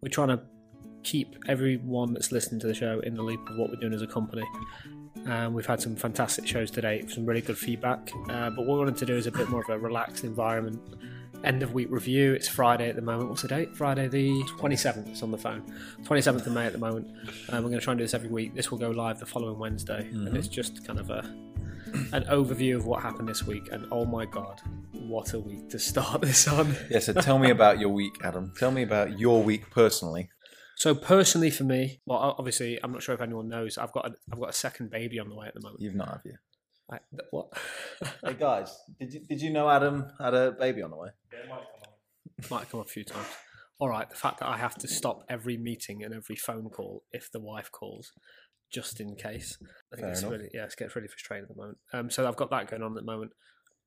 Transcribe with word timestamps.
we're 0.00 0.08
trying 0.08 0.28
to 0.28 0.40
keep 1.02 1.36
everyone 1.46 2.12
that's 2.12 2.32
listening 2.32 2.60
to 2.60 2.66
the 2.66 2.74
show 2.74 3.00
in 3.00 3.14
the 3.14 3.22
loop 3.22 3.48
of 3.48 3.56
what 3.56 3.70
we're 3.70 3.76
doing 3.76 3.94
as 3.94 4.02
a 4.02 4.06
company. 4.06 4.44
Um, 5.26 5.54
we've 5.54 5.66
had 5.66 5.80
some 5.80 5.96
fantastic 5.96 6.46
shows 6.46 6.70
today, 6.70 7.04
some 7.08 7.24
really 7.24 7.40
good 7.40 7.58
feedback. 7.58 8.10
Uh, 8.28 8.50
but 8.50 8.66
what 8.66 8.74
we 8.74 8.78
wanted 8.78 8.96
to 8.98 9.06
do 9.06 9.16
is 9.16 9.26
a 9.26 9.32
bit 9.32 9.48
more 9.48 9.60
of 9.60 9.68
a 9.68 9.78
relaxed 9.78 10.24
environment. 10.24 10.80
End 11.44 11.62
of 11.62 11.74
week 11.74 11.88
review. 11.90 12.32
It's 12.32 12.48
Friday 12.48 12.88
at 12.88 12.96
the 12.96 13.02
moment. 13.02 13.28
What's 13.28 13.42
the 13.42 13.48
date? 13.48 13.76
Friday 13.76 14.08
the 14.08 14.30
27th. 14.58 15.08
It's 15.08 15.22
on 15.22 15.30
the 15.30 15.38
phone. 15.38 15.62
27th 16.02 16.46
of 16.46 16.52
May 16.52 16.66
at 16.66 16.72
the 16.72 16.78
moment. 16.78 17.08
Um, 17.50 17.62
we're 17.62 17.70
going 17.70 17.80
to 17.80 17.80
try 17.80 17.92
and 17.92 17.98
do 17.98 18.04
this 18.04 18.14
every 18.14 18.28
week. 18.28 18.54
This 18.54 18.70
will 18.70 18.78
go 18.78 18.90
live 18.90 19.20
the 19.20 19.26
following 19.26 19.58
Wednesday. 19.58 20.08
And 20.12 20.36
it's 20.36 20.48
just 20.48 20.84
kind 20.86 20.98
of 20.98 21.10
a 21.10 21.22
an 22.12 22.24
overview 22.24 22.76
of 22.76 22.86
what 22.86 23.02
happened 23.02 23.28
this 23.28 23.44
week. 23.44 23.68
And 23.72 23.86
oh 23.90 24.04
my 24.04 24.26
God, 24.26 24.60
what 24.92 25.32
a 25.32 25.40
week 25.40 25.70
to 25.70 25.78
start 25.78 26.20
this 26.22 26.46
on. 26.48 26.76
Yeah, 26.90 27.00
so 27.00 27.12
tell 27.12 27.38
me 27.38 27.50
about 27.50 27.78
your 27.78 27.90
week, 27.90 28.16
Adam. 28.22 28.52
Tell 28.58 28.70
me 28.70 28.82
about 28.82 29.18
your 29.18 29.42
week 29.42 29.70
personally. 29.70 30.28
So 30.76 30.94
personally, 30.94 31.50
for 31.50 31.64
me, 31.64 32.00
well, 32.04 32.36
obviously, 32.38 32.78
I'm 32.82 32.92
not 32.92 33.02
sure 33.02 33.14
if 33.14 33.20
anyone 33.20 33.48
knows. 33.48 33.78
I've 33.78 33.92
got 33.92 34.06
a, 34.06 34.14
I've 34.30 34.38
got 34.38 34.50
a 34.50 34.54
second 34.54 34.90
baby 34.90 35.18
on 35.18 35.28
the 35.28 35.34
way 35.34 35.46
at 35.46 35.54
the 35.54 35.60
moment. 35.60 35.80
You've 35.80 35.94
not, 35.94 36.08
have 36.08 36.20
you? 36.24 36.34
I, 36.90 36.98
th- 37.10 37.28
what? 37.30 37.48
Hey 38.24 38.34
guys, 38.38 38.78
did 39.00 39.12
you 39.12 39.20
did 39.20 39.40
you 39.40 39.50
know 39.50 39.68
Adam 39.68 40.06
had 40.20 40.34
a 40.34 40.52
baby 40.52 40.82
on 40.82 40.90
the 40.90 40.96
way? 40.96 41.08
It 41.32 42.50
Might 42.50 42.60
have 42.60 42.70
come 42.70 42.80
up 42.80 42.86
a 42.86 42.90
few 42.90 43.04
times. 43.04 43.26
All 43.78 43.88
right, 43.88 44.08
the 44.08 44.16
fact 44.16 44.40
that 44.40 44.48
I 44.48 44.56
have 44.56 44.76
to 44.76 44.88
stop 44.88 45.24
every 45.28 45.56
meeting 45.56 46.02
and 46.02 46.14
every 46.14 46.36
phone 46.36 46.70
call 46.70 47.02
if 47.12 47.30
the 47.32 47.40
wife 47.40 47.70
calls, 47.72 48.12
just 48.70 49.00
in 49.00 49.14
case. 49.16 49.58
I 49.92 49.96
think 49.96 50.02
Fair 50.06 50.10
it's 50.10 50.20
enough. 50.20 50.32
really 50.32 50.48
yeah, 50.52 50.64
it 50.64 50.74
gets 50.76 50.94
really 50.96 51.08
frustrating 51.08 51.44
at 51.44 51.48
the 51.54 51.60
moment. 51.60 51.78
Um, 51.92 52.10
so 52.10 52.26
I've 52.26 52.36
got 52.36 52.50
that 52.50 52.70
going 52.70 52.82
on 52.82 52.92
at 52.92 52.96
the 52.96 53.10
moment, 53.10 53.32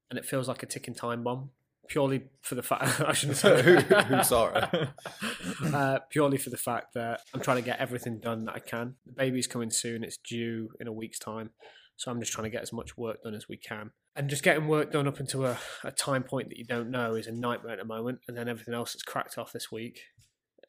and 0.09 0.17
it 0.19 0.25
feels 0.25 0.47
like 0.47 0.63
a 0.63 0.65
ticking 0.65 0.95
time 0.95 1.23
bomb. 1.23 1.51
Purely 1.87 2.25
for 2.41 2.53
the 2.55 2.61
fact 2.61 3.01
I 3.07 3.13
shouldn't 3.13 3.37
say 3.39 3.61
who, 3.63 3.75
who 3.77 4.23
saw 4.23 4.51
it? 4.73 5.73
uh, 5.73 5.99
purely 6.11 6.37
for 6.37 6.49
the 6.51 6.57
fact 6.57 6.93
that 6.93 7.21
I'm 7.33 7.41
trying 7.41 7.57
to 7.57 7.63
get 7.63 7.79
everything 7.79 8.19
done 8.19 8.45
that 8.45 8.55
I 8.55 8.59
can. 8.59 8.95
The 9.05 9.13
baby's 9.13 9.47
coming 9.47 9.71
soon; 9.71 10.03
it's 10.03 10.17
due 10.17 10.69
in 10.79 10.87
a 10.87 10.93
week's 10.93 11.19
time, 11.19 11.49
so 11.95 12.11
I'm 12.11 12.19
just 12.19 12.31
trying 12.31 12.43
to 12.43 12.49
get 12.49 12.61
as 12.61 12.71
much 12.73 12.97
work 12.97 13.23
done 13.23 13.33
as 13.33 13.47
we 13.49 13.57
can. 13.57 13.91
And 14.15 14.29
just 14.29 14.43
getting 14.43 14.67
work 14.67 14.91
done 14.91 15.07
up 15.07 15.19
into 15.19 15.45
a, 15.45 15.57
a 15.83 15.91
time 15.91 16.23
point 16.23 16.49
that 16.49 16.57
you 16.57 16.65
don't 16.65 16.91
know 16.91 17.15
is 17.15 17.27
a 17.27 17.31
nightmare 17.31 17.73
at 17.73 17.79
the 17.79 17.85
moment, 17.85 18.19
and 18.27 18.37
then 18.37 18.47
everything 18.47 18.73
else 18.73 18.93
that's 18.93 19.03
cracked 19.03 19.37
off 19.37 19.51
this 19.53 19.71
week 19.71 20.01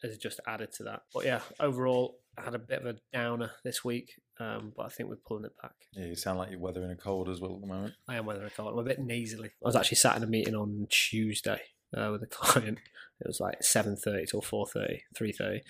has 0.03 0.17
just 0.17 0.41
added 0.47 0.73
to 0.73 0.85
that. 0.85 1.03
But 1.13 1.27
yeah, 1.27 1.41
overall, 1.59 2.20
had 2.39 2.55
a 2.55 2.59
bit 2.59 2.81
of 2.81 2.87
a 2.87 2.99
downer 3.13 3.51
this 3.65 3.85
week, 3.85 4.21
um, 4.39 4.73
but 4.77 4.87
I 4.87 4.89
think 4.89 5.09
we're 5.09 5.17
pulling 5.17 5.45
it 5.45 5.53
back. 5.61 5.75
Yeah, 5.93 6.07
you 6.07 6.17
sound 6.17 6.39
like 6.39 6.51
you're 6.51 6.61
weathering 6.61 6.91
a 6.91 6.97
cold 6.97 7.29
as 7.29 7.41
well 7.41 7.55
at 7.55 7.61
the 7.61 7.67
moment. 7.67 7.95
I 8.09 8.17
am 8.17 8.27
weathering 8.27 8.47
a 8.47 8.51
cold. 8.51 8.73
I'm 8.73 8.79
a 8.79 8.85
bit 8.85 9.01
nasally. 9.01 9.49
I 9.49 9.69
was 9.69 9.77
actually 9.77 9.97
sat 9.97 10.17
in 10.17 10.23
a 10.23 10.27
meeting 10.27 10.55
on 10.55 10.87
Tuesday 10.89 11.61
uh, 11.97 12.11
with 12.13 12.23
a 12.23 12.27
client. 12.31 12.79
It 13.21 13.27
was 13.27 13.41
like 13.41 13.61
7.30 13.61 14.29
till 14.31 14.43
4.30, 14.43 15.01
3.30. 15.19 15.61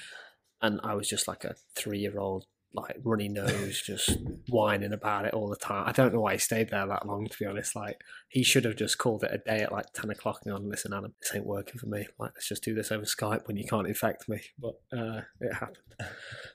And 0.63 0.81
I 0.85 0.95
was 0.95 1.09
just 1.09 1.27
like 1.27 1.45
a 1.45 1.55
three-year-old, 1.75 2.47
like 2.73 2.97
runny 3.03 3.29
nose, 3.29 3.83
just 3.83 4.17
whining 4.49 4.93
about 4.93 5.25
it 5.25 5.35
all 5.35 5.49
the 5.49 5.57
time. 5.57 5.85
I 5.89 5.93
don't 5.93 6.15
know 6.15 6.21
why 6.21 6.35
he 6.35 6.39
stayed 6.39 6.71
there 6.71 6.87
that 6.87 7.07
long, 7.07 7.27
to 7.27 7.39
be 7.39 7.45
honest. 7.47 7.75
Like, 7.75 8.01
he 8.29 8.43
should 8.45 8.65
have 8.65 8.77
just 8.77 8.97
called 8.99 9.25
it 9.25 9.31
a 9.33 9.39
day 9.39 9.63
at 9.63 9.73
like 9.73 9.87
10 9.93 10.09
o'clock 10.11 10.41
and 10.45 10.55
gone, 10.55 10.69
listen, 10.69 10.93
Adam, 10.93 11.13
this 11.21 11.35
ain't 11.35 11.47
working 11.47 11.79
for 11.81 11.87
me. 11.87 12.07
Like, 12.19 12.31
let's 12.35 12.49
just 12.49 12.63
do 12.63 12.75
this 12.75 12.93
over 12.93 13.05
Skype 13.05 13.49
when 13.49 13.57
you 13.57 13.65
can't 13.67 13.89
infect 13.89 14.29
me. 14.29 14.41
But 14.59 14.75
uh, 14.97 15.23
it 15.41 15.53
happened. 15.53 15.79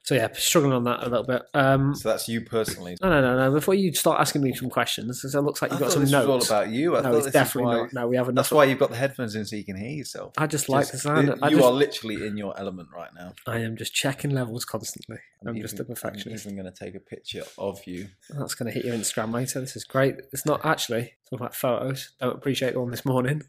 So 0.03 0.16
yeah, 0.16 0.30
struggling 0.33 0.73
on 0.73 0.86
that 0.86 1.02
a 1.03 1.09
little 1.09 1.25
bit. 1.25 1.43
Um, 1.53 1.93
So 1.95 2.09
that's 2.09 2.27
you 2.30 2.41
personally. 2.41 2.95
no, 3.02 3.09
no, 3.09 3.21
no, 3.21 3.38
no. 3.38 3.52
Before 3.53 3.73
you 3.75 3.93
start 3.93 4.19
asking 4.21 4.41
me 4.41 4.53
some 4.53 4.69
questions, 4.69 5.21
'cause 5.21 5.36
it 5.36 5.41
looks 5.41 5.61
like 5.61 5.71
you've 5.71 5.80
got 5.81 5.88
thought 5.88 5.93
some 5.93 6.02
this 6.03 6.11
notes. 6.11 6.27
was 6.27 6.49
all 6.52 6.58
about 6.61 6.71
you. 6.71 6.95
I 6.95 7.02
no, 7.02 7.17
it's 7.17 7.30
definitely 7.31 7.66
why- 7.75 7.77
not. 7.81 7.93
No, 7.93 8.08
we 8.08 8.16
have 8.16 8.30
enough. 8.30 8.45
That's 8.45 8.52
why 8.52 8.63
you've 8.66 8.80
got 8.80 8.89
the 8.89 8.95
headphones 8.95 9.36
in 9.36 9.45
so 9.45 9.55
you 9.55 9.63
can 9.66 9.75
hear 9.75 9.89
yourself. 9.89 10.33
I 10.38 10.47
just 10.47 10.69
like 10.69 10.86
the 10.88 10.93
Just- 10.93 11.03
sound. 11.03 11.27
You 11.27 11.36
I, 11.43 11.49
just, 11.52 11.61
are 11.63 11.71
literally 11.71 12.25
in 12.25 12.38
your 12.38 12.58
element 12.59 12.89
right 12.95 13.09
now. 13.13 13.33
I 13.45 13.59
am 13.59 13.75
just 13.77 13.93
checking 13.93 14.31
levels 14.31 14.63
constantly. 14.66 15.17
I'm 15.45 15.59
just 15.61 15.80
a 15.80 15.83
even- 15.83 15.91
perfectionist. 16.06 16.45
I'm 16.45 16.52
even 16.53 16.64
going 16.64 16.73
to 16.73 16.84
take 16.86 16.95
a 16.95 17.00
picture 17.00 17.44
of 17.58 17.86
you. 17.86 18.09
That's 18.30 18.56
going 18.56 18.72
to 18.72 18.73
hit 18.73 18.86
your 18.86 18.95
Instagram 18.95 19.34
later. 19.34 19.59
This 19.59 19.75
is 19.75 19.84
great. 19.84 20.16
It's 20.31 20.45
not 20.45 20.66
actually 20.66 21.14
talking 21.26 21.45
about 21.45 21.55
photos. 21.55 22.14
Don't 22.20 22.36
appreciate 22.36 22.77
one 22.77 22.92
this 22.92 23.05
morning. 23.05 23.43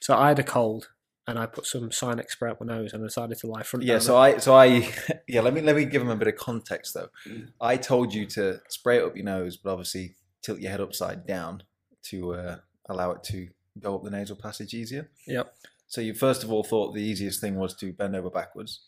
So 0.00 0.16
I 0.16 0.28
had 0.28 0.38
a 0.38 0.44
cold 0.44 0.88
and 1.26 1.38
I 1.38 1.46
put 1.46 1.66
some 1.66 1.90
Sinex 1.90 2.30
spray 2.30 2.50
up 2.50 2.60
my 2.60 2.66
nose 2.66 2.92
and 2.92 3.02
I 3.02 3.06
decided 3.06 3.38
to 3.38 3.46
lie 3.46 3.62
front 3.62 3.84
Yeah, 3.84 3.98
so 3.98 4.16
I, 4.16 4.38
so 4.38 4.54
I, 4.54 4.88
yeah. 5.28 5.40
Let 5.40 5.54
me 5.54 5.60
let 5.60 5.76
me 5.76 5.84
give 5.84 6.02
them 6.02 6.10
a 6.10 6.16
bit 6.16 6.28
of 6.28 6.36
context 6.36 6.94
though. 6.94 7.08
Mm. 7.28 7.48
I 7.60 7.76
told 7.76 8.12
you 8.14 8.26
to 8.26 8.60
spray 8.68 8.98
it 8.98 9.04
up 9.04 9.16
your 9.16 9.24
nose, 9.24 9.56
but 9.56 9.70
obviously 9.70 10.16
tilt 10.42 10.60
your 10.60 10.70
head 10.70 10.80
upside 10.80 11.26
down 11.26 11.62
to 12.04 12.34
uh, 12.34 12.56
allow 12.88 13.12
it 13.12 13.22
to 13.24 13.48
go 13.78 13.94
up 13.94 14.02
the 14.02 14.10
nasal 14.10 14.36
passage 14.36 14.74
easier. 14.74 15.10
Yep. 15.26 15.54
So 15.86 16.00
you 16.00 16.14
first 16.14 16.42
of 16.44 16.52
all 16.52 16.62
thought 16.62 16.94
the 16.94 17.02
easiest 17.02 17.40
thing 17.40 17.56
was 17.56 17.74
to 17.76 17.92
bend 17.92 18.16
over 18.16 18.30
backwards, 18.30 18.80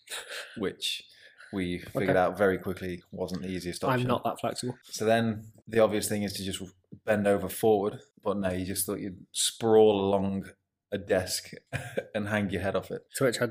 which 0.56 1.04
we 1.52 1.78
figured 1.78 2.10
Okay. 2.10 2.18
out 2.18 2.38
very 2.38 2.58
quickly 2.58 3.02
wasn't 3.10 3.42
the 3.42 3.48
easiest 3.48 3.84
option. 3.84 4.02
I'm 4.02 4.06
not 4.08 4.24
that 4.24 4.40
flexible. 4.40 4.76
So 4.84 5.04
then 5.04 5.46
the 5.68 5.80
obvious 5.80 6.08
thing 6.08 6.22
is 6.22 6.32
to 6.34 6.44
just 6.44 6.62
bend 7.04 7.26
over 7.26 7.48
forward, 7.48 8.00
but 8.22 8.36
no, 8.38 8.50
you 8.50 8.64
just 8.64 8.86
thought 8.86 9.00
you'd 9.00 9.26
sprawl 9.32 10.00
along 10.00 10.46
a 10.90 10.98
desk 10.98 11.50
and 12.14 12.28
hang 12.28 12.50
your 12.50 12.62
head 12.62 12.76
off 12.76 12.90
it. 12.90 13.02
To 13.16 13.24
which 13.24 13.40
I 13.40 13.48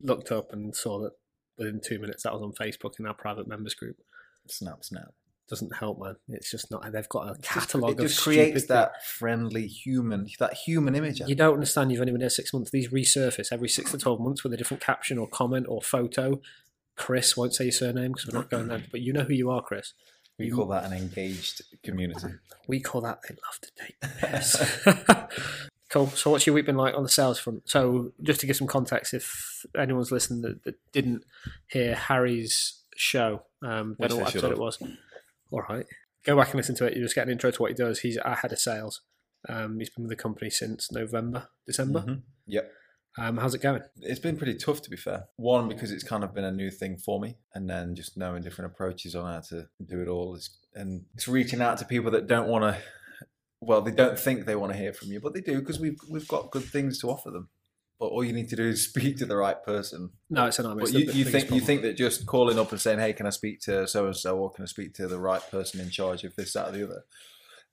looked 0.00 0.30
up 0.32 0.52
and 0.52 0.74
saw 0.74 1.00
that 1.00 1.12
within 1.58 1.80
two 1.82 1.98
minutes 1.98 2.22
that 2.24 2.32
was 2.32 2.42
on 2.42 2.52
Facebook 2.52 2.98
in 2.98 3.06
our 3.06 3.14
private 3.14 3.48
members 3.48 3.74
group. 3.74 3.96
Snap, 4.48 4.84
snap. 4.84 5.12
Doesn't 5.48 5.76
help, 5.76 6.00
man. 6.00 6.16
It's 6.28 6.50
just 6.50 6.72
not. 6.72 6.90
They've 6.92 7.08
got 7.08 7.30
a 7.30 7.38
catalogue 7.40 7.92
it 7.92 8.00
of 8.00 8.08
just 8.08 8.20
creates 8.20 8.64
stupid 8.64 8.68
that 8.68 9.04
friendly 9.06 9.68
human, 9.68 10.26
that 10.40 10.54
human 10.54 10.96
image. 10.96 11.20
You 11.24 11.36
don't 11.36 11.54
understand. 11.54 11.92
You've 11.92 12.00
only 12.00 12.10
been 12.12 12.20
there 12.20 12.28
six 12.30 12.52
months. 12.52 12.72
These 12.72 12.88
resurface 12.88 13.52
every 13.52 13.68
six 13.68 13.92
to 13.92 13.98
twelve 13.98 14.18
months 14.20 14.42
with 14.42 14.52
a 14.52 14.56
different 14.56 14.82
caption 14.82 15.18
or 15.18 15.28
comment 15.28 15.66
or 15.68 15.80
photo. 15.80 16.40
Chris 16.96 17.36
won't 17.36 17.54
say 17.54 17.64
your 17.64 17.72
surname 17.72 18.12
because 18.12 18.26
we're 18.32 18.38
not 18.38 18.50
going 18.50 18.68
there, 18.68 18.82
but 18.90 19.00
you 19.00 19.12
know 19.12 19.22
who 19.24 19.34
you 19.34 19.50
are, 19.50 19.62
Chris. 19.62 19.92
we 20.38 20.50
call 20.50 20.66
that 20.66 20.84
an 20.84 20.92
engaged 20.92 21.62
community. 21.82 22.28
We 22.68 22.80
call 22.80 23.00
that 23.02 23.20
they 23.28 23.36
love 23.46 23.60
to 23.60 23.70
take 23.80 24.00
the 24.00 24.08
piss. 24.26 25.36
cool. 25.88 26.08
So, 26.08 26.32
what's 26.32 26.46
your 26.48 26.54
week 26.54 26.66
been 26.66 26.76
like 26.76 26.94
on 26.96 27.04
the 27.04 27.08
sales 27.08 27.38
front? 27.38 27.68
So, 27.68 28.12
just 28.20 28.40
to 28.40 28.46
give 28.46 28.56
some 28.56 28.66
context, 28.66 29.14
if 29.14 29.64
anyone's 29.78 30.10
listening 30.10 30.42
that, 30.42 30.64
that 30.64 30.74
didn't 30.92 31.22
hear 31.68 31.94
Harry's 31.94 32.82
show, 32.96 33.42
um, 33.62 33.94
don't 34.00 34.10
know 34.10 34.16
what 34.16 34.30
episode 34.30 34.50
it 34.50 34.58
was. 34.58 34.78
All 35.52 35.62
right, 35.68 35.86
go 36.24 36.36
back 36.36 36.48
and 36.48 36.56
listen 36.56 36.74
to 36.76 36.86
it. 36.86 36.96
You 36.96 37.02
just 37.04 37.14
get 37.14 37.26
an 37.26 37.32
intro 37.32 37.52
to 37.52 37.62
what 37.62 37.70
he 37.70 37.76
does. 37.76 38.00
He's 38.00 38.18
our 38.18 38.34
head 38.34 38.50
of 38.52 38.58
sales. 38.58 39.02
Um, 39.48 39.78
he's 39.78 39.90
been 39.90 40.02
with 40.02 40.10
the 40.10 40.20
company 40.20 40.50
since 40.50 40.90
November, 40.90 41.46
December. 41.66 42.00
Mhm. 42.00 42.22
Yep. 42.48 42.72
Um, 43.18 43.38
how's 43.38 43.54
it 43.54 43.62
going? 43.62 43.82
It's 44.02 44.20
been 44.20 44.36
pretty 44.36 44.54
tough 44.54 44.82
to 44.82 44.90
be 44.90 44.96
fair. 44.96 45.26
One, 45.36 45.68
because 45.68 45.90
it's 45.90 46.04
kind 46.04 46.22
of 46.22 46.34
been 46.34 46.44
a 46.44 46.52
new 46.52 46.70
thing 46.70 46.98
for 46.98 47.18
me, 47.18 47.36
and 47.54 47.68
then 47.68 47.94
just 47.94 48.16
knowing 48.16 48.42
different 48.42 48.72
approaches 48.72 49.14
on 49.14 49.32
how 49.32 49.40
to 49.48 49.68
do 49.84 50.02
it 50.02 50.08
all. 50.08 50.34
Is, 50.34 50.50
and 50.74 51.04
it's 51.14 51.26
reaching 51.26 51.62
out 51.62 51.78
to 51.78 51.84
people 51.84 52.10
that 52.10 52.26
don't 52.26 52.48
want 52.48 52.64
to, 52.64 52.80
well, 53.60 53.80
they 53.80 53.90
don't 53.90 54.18
think 54.18 54.44
they 54.44 54.56
want 54.56 54.72
to 54.72 54.78
hear 54.78 54.92
from 54.92 55.08
you, 55.08 55.20
but 55.20 55.32
they 55.32 55.40
do 55.40 55.60
because 55.60 55.80
we've, 55.80 55.98
we've 56.10 56.28
got 56.28 56.50
good 56.50 56.64
things 56.64 56.98
to 57.00 57.08
offer 57.08 57.30
them. 57.30 57.48
But 57.98 58.06
all 58.06 58.22
you 58.22 58.34
need 58.34 58.50
to 58.50 58.56
do 58.56 58.64
is 58.64 58.84
speak 58.88 59.16
to 59.18 59.26
the 59.26 59.36
right 59.36 59.62
person. 59.64 60.10
No, 60.28 60.46
it's 60.46 60.58
nightmare. 60.58 60.84
But 60.84 60.92
you, 60.92 61.10
you 61.10 61.24
think 61.24 61.50
you 61.50 61.60
think 61.60 61.82
that 61.82 61.96
just 61.96 62.26
calling 62.26 62.58
up 62.58 62.70
and 62.70 62.80
saying, 62.80 62.98
"Hey, 62.98 63.14
can 63.14 63.26
I 63.26 63.30
speak 63.30 63.60
to 63.62 63.88
so 63.88 64.06
and 64.06 64.16
so, 64.16 64.36
or 64.36 64.52
can 64.52 64.64
I 64.64 64.66
speak 64.66 64.92
to 64.94 65.06
the 65.06 65.18
right 65.18 65.42
person 65.50 65.80
in 65.80 65.88
charge 65.88 66.24
of 66.24 66.36
this, 66.36 66.52
that, 66.52 66.68
or 66.68 66.72
the 66.72 66.84
other?" 66.84 67.04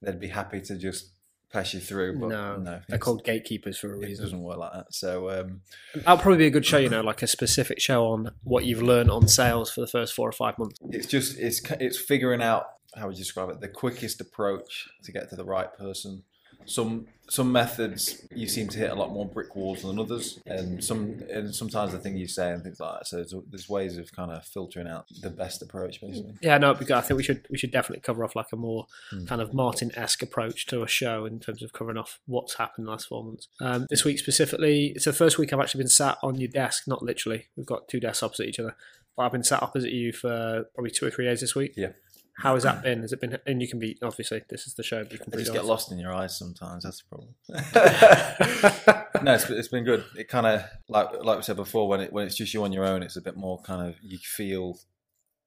They'd 0.00 0.20
be 0.20 0.28
happy 0.28 0.60
to 0.62 0.76
just 0.76 1.10
pass 1.54 1.72
you 1.72 1.80
through. 1.80 2.18
But 2.18 2.28
no, 2.28 2.56
no, 2.56 2.80
they're 2.88 2.98
called 2.98 3.24
gatekeepers 3.24 3.78
for 3.78 3.94
a 3.94 3.96
reason. 3.96 4.24
It 4.24 4.26
doesn't 4.26 4.42
work 4.42 4.58
like 4.58 4.72
that. 4.72 4.92
So 4.92 5.30
um, 5.30 5.60
That'll 5.94 6.18
probably 6.18 6.38
be 6.38 6.46
a 6.46 6.50
good 6.50 6.66
show, 6.66 6.78
you 6.78 6.88
know, 6.90 7.00
like 7.00 7.22
a 7.22 7.26
specific 7.26 7.80
show 7.80 8.06
on 8.08 8.32
what 8.42 8.64
you've 8.64 8.82
learned 8.82 9.10
on 9.10 9.28
sales 9.28 9.70
for 9.70 9.80
the 9.80 9.86
first 9.86 10.12
four 10.14 10.28
or 10.28 10.32
five 10.32 10.58
months. 10.58 10.78
it's 10.90 11.06
just 11.06 11.38
it's 11.38 11.62
it's 11.80 11.98
figuring 11.98 12.42
out 12.42 12.66
how 12.96 13.06
would 13.06 13.16
you 13.16 13.24
describe 13.24 13.48
it 13.50 13.60
the 13.60 13.68
quickest 13.68 14.20
approach 14.20 14.88
to 15.04 15.12
get 15.12 15.30
to 15.30 15.36
the 15.36 15.44
right 15.44 15.72
person. 15.78 16.24
Some 16.66 17.06
some 17.26 17.50
methods 17.50 18.26
you 18.34 18.46
seem 18.46 18.68
to 18.68 18.78
hit 18.78 18.90
a 18.90 18.94
lot 18.94 19.10
more 19.10 19.24
brick 19.26 19.56
walls 19.56 19.80
than 19.82 19.98
others, 19.98 20.40
and 20.44 20.84
some 20.84 21.22
and 21.30 21.54
sometimes 21.54 21.92
the 21.92 21.98
thing 21.98 22.18
you 22.18 22.28
say 22.28 22.50
and 22.52 22.62
things 22.62 22.78
like 22.80 22.98
that. 22.98 23.06
So 23.06 23.16
there's, 23.16 23.34
there's 23.48 23.66
ways 23.68 23.96
of 23.96 24.12
kind 24.12 24.30
of 24.30 24.44
filtering 24.44 24.86
out 24.86 25.06
the 25.22 25.30
best 25.30 25.62
approach, 25.62 26.02
basically. 26.02 26.34
Yeah, 26.42 26.58
no, 26.58 26.74
because 26.74 26.90
I 26.90 27.00
think 27.00 27.16
we 27.16 27.22
should 27.22 27.46
we 27.50 27.56
should 27.56 27.70
definitely 27.70 28.02
cover 28.02 28.24
off 28.24 28.36
like 28.36 28.52
a 28.52 28.56
more 28.56 28.86
Hmm. 29.10 29.24
kind 29.24 29.40
of 29.40 29.54
Martin 29.54 29.90
esque 29.96 30.22
approach 30.22 30.66
to 30.66 30.82
a 30.82 30.86
show 30.88 31.24
in 31.24 31.40
terms 31.40 31.62
of 31.62 31.72
covering 31.72 31.96
off 31.96 32.20
what's 32.26 32.56
happened 32.56 32.86
last 32.86 33.08
four 33.08 33.24
months. 33.24 33.48
Um, 33.60 33.86
this 33.88 34.04
week 34.04 34.18
specifically, 34.18 34.92
it's 34.94 35.06
the 35.06 35.12
first 35.12 35.38
week 35.38 35.52
I've 35.52 35.60
actually 35.60 35.78
been 35.84 35.88
sat 35.88 36.18
on 36.22 36.38
your 36.38 36.48
desk, 36.50 36.84
not 36.86 37.02
literally. 37.02 37.46
We've 37.56 37.64
got 37.66 37.88
two 37.88 38.00
desks 38.00 38.22
opposite 38.22 38.48
each 38.48 38.60
other, 38.60 38.76
but 39.16 39.22
I've 39.24 39.32
been 39.32 39.44
sat 39.44 39.62
opposite 39.62 39.92
you 39.92 40.12
for 40.12 40.64
probably 40.74 40.90
two 40.90 41.06
or 41.06 41.10
three 41.10 41.24
days 41.24 41.40
this 41.40 41.54
week. 41.54 41.72
Yeah. 41.76 41.92
How 42.38 42.54
has 42.54 42.64
that 42.64 42.82
been? 42.82 43.02
Has 43.02 43.12
it 43.12 43.20
been? 43.20 43.38
And 43.46 43.62
you 43.62 43.68
can 43.68 43.78
be 43.78 43.96
obviously 44.02 44.42
this 44.48 44.66
is 44.66 44.74
the 44.74 44.82
show. 44.82 45.02
But 45.04 45.12
you 45.12 45.18
can 45.18 45.30
be 45.30 45.38
just 45.38 45.52
get 45.52 45.64
lost 45.64 45.92
in 45.92 45.98
your 45.98 46.12
eyes 46.12 46.36
sometimes. 46.36 46.82
That's 46.84 47.02
the 47.02 47.08
problem. 47.08 47.34
no, 49.24 49.34
it's, 49.34 49.48
it's 49.50 49.68
been 49.68 49.84
good. 49.84 50.04
It 50.16 50.28
kind 50.28 50.46
of 50.46 50.64
like 50.88 51.08
like 51.22 51.36
we 51.36 51.42
said 51.42 51.56
before, 51.56 51.88
when 51.88 52.00
it 52.00 52.12
when 52.12 52.26
it's 52.26 52.36
just 52.36 52.52
you 52.52 52.64
on 52.64 52.72
your 52.72 52.84
own, 52.84 53.02
it's 53.02 53.16
a 53.16 53.22
bit 53.22 53.36
more 53.36 53.60
kind 53.62 53.88
of 53.88 53.96
you 54.02 54.18
feel 54.18 54.78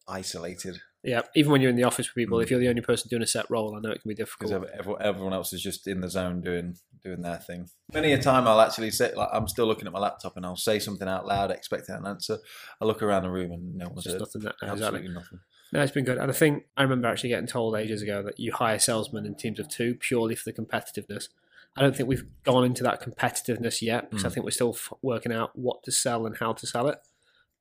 isolated 0.07 0.80
Yeah, 1.04 1.22
even 1.36 1.51
when 1.51 1.60
you're 1.62 1.69
in 1.69 1.75
the 1.75 1.84
office 1.84 2.07
with 2.07 2.16
people, 2.16 2.38
Mm. 2.39 2.44
if 2.44 2.50
you're 2.51 2.60
the 2.62 2.69
only 2.69 2.81
person 2.81 3.10
doing 3.10 3.22
a 3.22 3.28
set 3.28 3.50
role, 3.50 3.75
I 3.75 3.80
know 3.81 3.92
it 3.92 4.01
can 4.01 4.07
be 4.10 4.16
difficult. 4.16 4.50
because 4.51 4.72
everyone, 4.80 5.01
everyone 5.01 5.33
else 5.33 5.51
is 5.54 5.62
just 5.62 5.86
in 5.88 6.00
the 6.01 6.10
zone 6.10 6.42
doing 6.42 6.78
doing 7.04 7.22
their 7.22 7.38
thing. 7.38 7.68
Many 7.94 8.13
a 8.13 8.22
time 8.22 8.48
I'll 8.48 8.62
actually 8.62 8.92
say, 8.92 9.13
like, 9.13 9.30
I'm 9.33 9.48
still 9.48 9.66
looking 9.68 9.86
at 9.88 9.94
my 9.94 10.00
laptop 10.00 10.36
and 10.38 10.45
I'll 10.45 10.56
say 10.56 10.80
something 10.80 11.07
out 11.07 11.28
loud, 11.28 11.51
expecting 11.51 11.95
an 11.95 12.06
answer. 12.07 12.38
I 12.81 12.86
look 12.86 13.04
around 13.04 13.24
the 13.24 13.30
room 13.30 13.51
and 13.51 13.75
no 13.75 13.90
one's 13.90 14.06
Just 14.06 14.18
nothing 14.19 14.42
that 14.44 14.56
absolutely 14.62 15.00
exactly. 15.00 15.13
nothing. 15.13 15.40
No, 15.74 15.81
it's 15.81 15.92
been 15.92 16.06
good. 16.06 16.18
And 16.18 16.31
I 16.31 16.34
think 16.34 16.66
I 16.78 16.84
remember 16.84 17.08
actually 17.08 17.30
getting 17.30 17.48
told 17.48 17.75
ages 17.75 18.02
ago 18.02 18.24
that 18.24 18.40
you 18.40 18.54
hire 18.54 18.80
salesmen 18.80 19.25
in 19.25 19.36
teams 19.36 19.60
of 19.60 19.68
two 19.68 19.96
purely 19.96 20.36
for 20.36 20.50
the 20.50 20.54
competitiveness. 20.54 21.28
I 21.75 21.81
don't 21.81 21.96
think 21.96 22.08
we've 22.10 22.25
gone 22.44 22.64
into 22.66 22.84
that 22.84 23.02
competitiveness 23.04 23.81
yet 23.81 24.10
because 24.10 24.25
I 24.25 24.30
Mm. 24.30 24.34
think 24.34 24.44
we're 24.46 24.52
still 24.52 24.74
f- 24.74 24.94
working 25.02 25.31
out 25.31 25.52
what 25.58 25.84
to 25.84 25.92
sell 25.92 26.25
and 26.25 26.36
how 26.38 26.54
to 26.54 26.66
sell 26.66 26.88
it. 26.88 27.00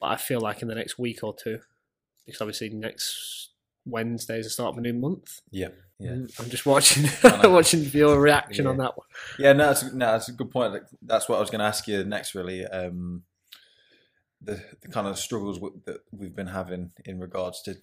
But 0.01 0.07
I 0.07 0.17
feel 0.17 0.41
like 0.41 0.63
in 0.63 0.69
the 0.69 0.75
next 0.75 0.99
week 0.99 1.23
or 1.23 1.35
two, 1.35 1.59
because 2.25 2.41
obviously 2.41 2.69
next 2.71 3.51
Wednesday 3.85 4.39
is 4.39 4.47
the 4.47 4.51
start 4.51 4.73
of 4.75 4.79
a 4.79 4.81
new 4.81 4.93
month. 4.95 5.41
Yeah, 5.51 5.69
yeah. 5.99 6.11
Mm, 6.13 6.41
I'm 6.41 6.49
just 6.51 6.65
watching 6.67 7.05
I 7.25 7.47
watching 7.49 7.83
your 7.85 8.21
reaction 8.21 8.65
Yeah. 8.65 8.71
on 8.71 8.77
that 8.79 8.97
one. 8.97 9.07
Yeah, 9.39 9.53
no, 9.53 9.67
that's, 9.67 9.83
no, 9.93 10.13
that's 10.13 10.29
a 10.29 10.33
good 10.33 10.51
point. 10.51 10.83
That's 11.03 11.29
what 11.29 11.37
I 11.37 11.41
was 11.41 11.51
going 11.51 11.61
to 11.61 11.67
ask 11.67 11.87
you 11.89 12.03
next. 12.05 12.35
Really, 12.35 12.65
um, 12.67 13.25
the 14.41 14.63
the 14.83 14.89
kind 14.89 15.07
of 15.07 15.19
struggles 15.19 15.59
w- 15.59 15.81
that 15.87 16.01
we've 16.13 16.37
been 16.37 16.49
having 16.49 16.93
in 17.05 17.19
regards 17.21 17.63
to 17.63 17.77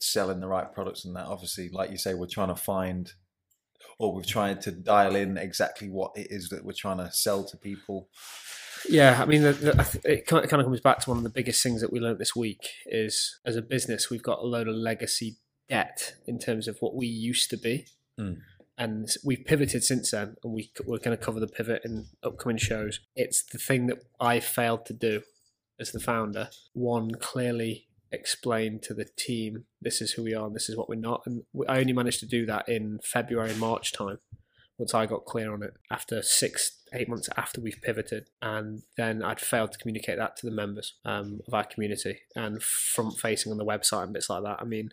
selling 0.00 0.40
the 0.40 0.48
right 0.48 0.72
products 0.72 1.04
and 1.04 1.14
that. 1.16 1.26
Obviously, 1.26 1.68
like 1.70 1.90
you 1.90 1.98
say, 1.98 2.14
we're 2.14 2.26
trying 2.26 2.48
to 2.48 2.56
find, 2.56 3.12
or 3.98 4.14
we're 4.14 4.22
trying 4.22 4.58
to 4.60 4.72
dial 4.72 5.14
in 5.14 5.36
exactly 5.36 5.88
what 5.88 6.12
it 6.16 6.28
is 6.30 6.48
that 6.48 6.64
we're 6.64 6.72
trying 6.72 6.98
to 6.98 7.10
sell 7.12 7.44
to 7.44 7.56
people. 7.56 8.08
Yeah, 8.88 9.20
I 9.22 9.26
mean, 9.26 9.42
the, 9.42 9.52
the, 9.52 10.00
it 10.04 10.26
kind 10.26 10.42
of 10.42 10.50
comes 10.50 10.80
back 10.80 11.00
to 11.00 11.10
one 11.10 11.18
of 11.18 11.22
the 11.24 11.30
biggest 11.30 11.62
things 11.62 11.82
that 11.82 11.92
we 11.92 12.00
learned 12.00 12.18
this 12.18 12.34
week 12.34 12.66
is 12.86 13.38
as 13.44 13.56
a 13.56 13.62
business, 13.62 14.08
we've 14.08 14.22
got 14.22 14.38
a 14.38 14.46
load 14.46 14.68
of 14.68 14.74
legacy 14.74 15.36
debt 15.68 16.14
in 16.26 16.38
terms 16.38 16.66
of 16.66 16.78
what 16.80 16.94
we 16.94 17.06
used 17.06 17.50
to 17.50 17.58
be. 17.58 17.86
Mm. 18.18 18.38
And 18.78 19.08
we've 19.22 19.44
pivoted 19.44 19.84
since 19.84 20.12
then, 20.12 20.36
and 20.42 20.54
we, 20.54 20.72
we're 20.86 20.98
going 20.98 21.16
to 21.16 21.22
cover 21.22 21.40
the 21.40 21.46
pivot 21.46 21.82
in 21.84 22.06
upcoming 22.22 22.56
shows. 22.56 23.00
It's 23.14 23.42
the 23.42 23.58
thing 23.58 23.86
that 23.88 23.98
I 24.18 24.40
failed 24.40 24.86
to 24.86 24.94
do 24.94 25.20
as 25.80 25.92
the 25.92 26.00
founder. 26.00 26.50
One, 26.72 27.12
clearly 27.12 27.86
explained 28.12 28.82
to 28.82 28.94
the 28.94 29.06
team 29.16 29.64
this 29.80 30.00
is 30.00 30.12
who 30.12 30.24
we 30.24 30.34
are 30.34 30.46
and 30.46 30.54
this 30.54 30.68
is 30.68 30.76
what 30.76 30.88
we're 30.88 30.96
not. 30.96 31.22
And 31.26 31.42
I 31.68 31.78
only 31.78 31.92
managed 31.92 32.20
to 32.20 32.26
do 32.26 32.44
that 32.46 32.68
in 32.68 32.98
February, 33.02 33.54
March 33.54 33.92
time 33.92 34.18
once 34.80 34.94
I 34.94 35.04
got 35.04 35.26
clear 35.26 35.52
on 35.52 35.62
it 35.62 35.74
after 35.90 36.22
six, 36.22 36.80
eight 36.94 37.08
months 37.08 37.28
after 37.36 37.60
we've 37.60 37.80
pivoted. 37.82 38.28
And 38.40 38.82
then 38.96 39.22
I'd 39.22 39.38
failed 39.38 39.72
to 39.72 39.78
communicate 39.78 40.16
that 40.16 40.36
to 40.38 40.46
the 40.46 40.52
members 40.52 40.94
um, 41.04 41.40
of 41.46 41.52
our 41.52 41.64
community 41.64 42.20
and 42.34 42.62
front 42.62 43.18
facing 43.18 43.52
on 43.52 43.58
the 43.58 43.64
website 43.64 44.04
and 44.04 44.14
bits 44.14 44.30
like 44.30 44.42
that. 44.42 44.56
I 44.58 44.64
mean, 44.64 44.90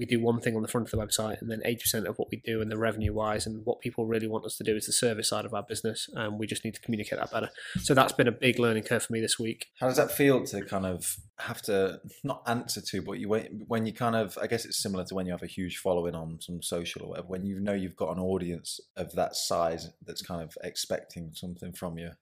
we 0.00 0.06
do 0.06 0.18
one 0.18 0.40
thing 0.40 0.56
on 0.56 0.62
the 0.62 0.68
front 0.68 0.90
of 0.90 0.90
the 0.90 1.06
website, 1.06 1.42
and 1.42 1.50
then 1.50 1.60
80% 1.66 2.06
of 2.06 2.18
what 2.18 2.28
we 2.30 2.40
do 2.42 2.62
and 2.62 2.72
the 2.72 2.78
revenue 2.78 3.12
wise 3.12 3.46
and 3.46 3.64
what 3.66 3.80
people 3.80 4.06
really 4.06 4.26
want 4.26 4.46
us 4.46 4.56
to 4.56 4.64
do 4.64 4.74
is 4.74 4.86
the 4.86 4.92
service 4.92 5.28
side 5.28 5.44
of 5.44 5.52
our 5.52 5.62
business. 5.62 6.08
And 6.14 6.38
we 6.38 6.46
just 6.46 6.64
need 6.64 6.74
to 6.74 6.80
communicate 6.80 7.18
that 7.18 7.30
better. 7.30 7.50
So 7.80 7.92
that's 7.92 8.14
been 8.14 8.26
a 8.26 8.32
big 8.32 8.58
learning 8.58 8.84
curve 8.84 9.02
for 9.02 9.12
me 9.12 9.20
this 9.20 9.38
week. 9.38 9.66
How 9.78 9.88
does 9.88 9.98
that 9.98 10.10
feel 10.10 10.42
to 10.46 10.64
kind 10.64 10.86
of 10.86 11.16
have 11.38 11.60
to 11.62 12.00
not 12.24 12.42
answer 12.46 12.80
to, 12.80 13.02
but 13.02 13.18
you 13.18 13.28
when 13.28 13.84
you 13.84 13.92
kind 13.92 14.16
of 14.16 14.38
I 14.40 14.46
guess 14.46 14.64
it's 14.64 14.82
similar 14.82 15.04
to 15.04 15.14
when 15.14 15.26
you 15.26 15.32
have 15.32 15.42
a 15.42 15.46
huge 15.46 15.76
following 15.76 16.14
on 16.14 16.38
some 16.40 16.62
social 16.62 17.02
or 17.04 17.10
whatever. 17.10 17.28
When 17.28 17.44
you 17.44 17.60
know 17.60 17.74
you've 17.74 17.96
got 17.96 18.16
an 18.16 18.22
audience 18.22 18.80
of 18.96 19.12
that 19.16 19.36
size 19.36 19.88
that's 20.06 20.22
kind 20.22 20.42
of 20.42 20.56
expecting 20.64 21.32
something 21.34 21.72
from 21.72 21.98
you. 21.98 22.12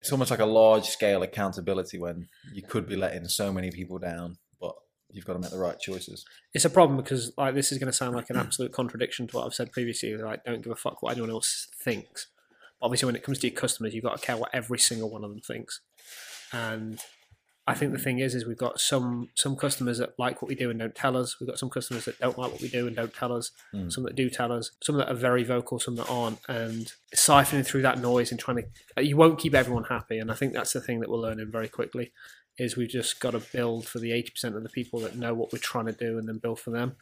It's 0.00 0.12
almost 0.12 0.30
like 0.30 0.40
a 0.40 0.46
large 0.46 0.84
scale 0.84 1.22
accountability 1.22 1.98
when 1.98 2.28
you 2.52 2.62
could 2.62 2.88
be 2.88 2.96
letting 2.96 3.26
so 3.26 3.52
many 3.52 3.70
people 3.72 3.98
down, 3.98 4.38
you've 5.10 5.24
got 5.24 5.34
to 5.34 5.38
make 5.38 5.50
the 5.50 5.58
right 5.58 5.78
choices. 5.78 6.24
It's 6.54 6.64
a 6.64 6.70
problem 6.70 6.96
because 6.96 7.32
like 7.36 7.54
this 7.54 7.72
is 7.72 7.78
going 7.78 7.90
to 7.90 7.96
sound 7.96 8.14
like 8.14 8.30
an 8.30 8.36
absolute 8.36 8.72
contradiction 8.72 9.26
to 9.28 9.36
what 9.36 9.46
I've 9.46 9.54
said 9.54 9.72
previously. 9.72 10.16
Like, 10.16 10.44
don't 10.44 10.62
give 10.62 10.72
a 10.72 10.76
fuck 10.76 11.02
what 11.02 11.12
anyone 11.12 11.30
else 11.30 11.68
thinks. 11.82 12.28
Obviously, 12.80 13.06
when 13.06 13.16
it 13.16 13.22
comes 13.22 13.38
to 13.40 13.48
your 13.48 13.56
customers, 13.56 13.94
you've 13.94 14.04
got 14.04 14.20
to 14.20 14.26
care 14.26 14.36
what 14.36 14.50
every 14.52 14.78
single 14.78 15.10
one 15.10 15.24
of 15.24 15.30
them 15.30 15.40
thinks. 15.40 15.80
And 16.52 17.00
I 17.66 17.74
think 17.74 17.92
the 17.92 17.98
thing 17.98 18.18
is, 18.18 18.34
is 18.34 18.46
we've 18.46 18.56
got 18.56 18.80
some 18.80 19.28
some 19.34 19.54
customers 19.54 19.98
that 19.98 20.18
like 20.18 20.40
what 20.40 20.48
we 20.48 20.54
do 20.54 20.70
and 20.70 20.78
don't 20.78 20.94
tell 20.94 21.16
us. 21.16 21.38
We've 21.38 21.48
got 21.48 21.58
some 21.58 21.68
customers 21.68 22.06
that 22.06 22.18
don't 22.18 22.38
like 22.38 22.50
what 22.50 22.62
we 22.62 22.68
do 22.68 22.86
and 22.86 22.96
don't 22.96 23.12
tell 23.12 23.30
us. 23.30 23.50
Mm. 23.74 23.92
Some 23.92 24.04
that 24.04 24.16
do 24.16 24.30
tell 24.30 24.52
us. 24.52 24.70
Some 24.82 24.96
that 24.96 25.10
are 25.10 25.14
very 25.14 25.44
vocal. 25.44 25.78
Some 25.78 25.96
that 25.96 26.08
aren't. 26.08 26.38
And 26.48 26.90
siphoning 27.14 27.66
through 27.66 27.82
that 27.82 27.98
noise 27.98 28.30
and 28.30 28.40
trying 28.40 28.64
to, 28.96 29.02
you 29.02 29.18
won't 29.18 29.38
keep 29.38 29.54
everyone 29.54 29.84
happy. 29.84 30.18
And 30.18 30.30
I 30.30 30.34
think 30.34 30.54
that's 30.54 30.72
the 30.72 30.80
thing 30.80 31.00
that 31.00 31.10
we're 31.10 31.18
learning 31.18 31.50
very 31.50 31.68
quickly. 31.68 32.12
Is 32.58 32.76
we've 32.76 32.88
just 32.88 33.20
got 33.20 33.30
to 33.32 33.40
build 33.40 33.86
for 33.86 33.98
the 34.00 34.12
eighty 34.12 34.30
percent 34.30 34.56
of 34.56 34.62
the 34.62 34.68
people 34.68 35.00
that 35.00 35.16
know 35.16 35.34
what 35.34 35.52
we're 35.52 35.58
trying 35.60 35.86
to 35.86 35.92
do, 35.92 36.18
and 36.18 36.28
then 36.28 36.38
build 36.38 36.60
for 36.60 36.70
them. 36.70 36.96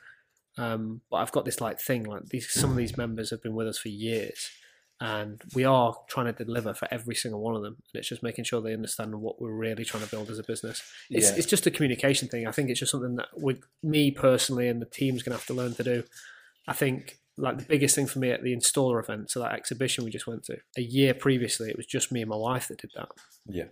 Um, 0.58 1.00
but 1.10 1.18
I've 1.18 1.32
got 1.32 1.44
this 1.44 1.60
like 1.60 1.80
thing 1.80 2.04
like 2.04 2.26
these. 2.26 2.50
Some 2.52 2.70
of 2.70 2.76
these 2.76 2.96
members 2.96 3.30
have 3.30 3.42
been 3.42 3.54
with 3.54 3.66
us 3.68 3.78
for 3.78 3.88
years, 3.88 4.50
and 5.00 5.40
we 5.54 5.64
are 5.64 5.94
trying 6.08 6.32
to 6.32 6.44
deliver 6.44 6.72
for 6.74 6.88
every 6.90 7.14
single 7.14 7.40
one 7.40 7.54
of 7.56 7.62
them. 7.62 7.76
And 7.92 8.00
it's 8.00 8.08
just 8.08 8.22
making 8.22 8.44
sure 8.44 8.60
they 8.60 8.72
understand 8.72 9.14
what 9.14 9.40
we're 9.40 9.50
really 9.52 9.84
trying 9.84 10.02
to 10.04 10.10
build 10.10 10.30
as 10.30 10.38
a 10.38 10.42
business. 10.42 10.82
It's, 11.10 11.30
Yeah. 11.30 11.36
it's 11.36 11.46
just 11.46 11.66
a 11.66 11.70
communication 11.70 12.28
thing. 12.28 12.46
I 12.46 12.52
think 12.52 12.70
it's 12.70 12.80
just 12.80 12.92
something 12.92 13.16
that 13.16 13.28
with 13.34 13.60
me 13.82 14.10
personally 14.10 14.68
and 14.68 14.80
the 14.80 14.86
team's 14.86 15.22
going 15.22 15.32
to 15.32 15.38
have 15.38 15.46
to 15.46 15.54
learn 15.54 15.74
to 15.74 15.82
do. 15.82 16.04
I 16.66 16.72
think 16.72 17.18
like 17.36 17.58
the 17.58 17.64
biggest 17.64 17.94
thing 17.94 18.06
for 18.06 18.18
me 18.18 18.30
at 18.30 18.42
the 18.42 18.56
installer 18.56 18.98
event, 19.02 19.30
so 19.30 19.40
that 19.40 19.52
exhibition 19.52 20.04
we 20.04 20.10
just 20.10 20.26
went 20.26 20.44
to, 20.44 20.56
a 20.78 20.80
year 20.82 21.12
previously, 21.12 21.68
it 21.68 21.76
was 21.76 21.84
just 21.86 22.10
me 22.10 22.22
and 22.22 22.30
my 22.30 22.36
wife 22.36 22.68
that 22.68 22.80
did 22.80 22.90
that. 22.96 23.08
Yeah. 23.46 23.64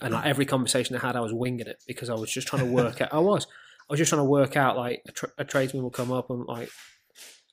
And 0.00 0.14
like 0.14 0.26
every 0.26 0.46
conversation 0.46 0.96
I 0.96 1.00
had, 1.00 1.16
I 1.16 1.20
was 1.20 1.32
winging 1.32 1.66
it 1.66 1.82
because 1.86 2.08
I 2.10 2.14
was 2.14 2.30
just 2.30 2.46
trying 2.48 2.64
to 2.64 2.70
work 2.72 3.00
out. 3.00 3.12
I 3.12 3.18
was, 3.20 3.46
I 3.88 3.92
was 3.92 3.98
just 3.98 4.08
trying 4.10 4.20
to 4.20 4.28
work 4.28 4.56
out 4.56 4.76
like 4.76 5.02
a, 5.08 5.12
tra- 5.12 5.32
a 5.38 5.44
tradesman 5.44 5.82
will 5.82 5.90
come 5.90 6.12
up 6.12 6.30
and 6.30 6.44
like 6.46 6.70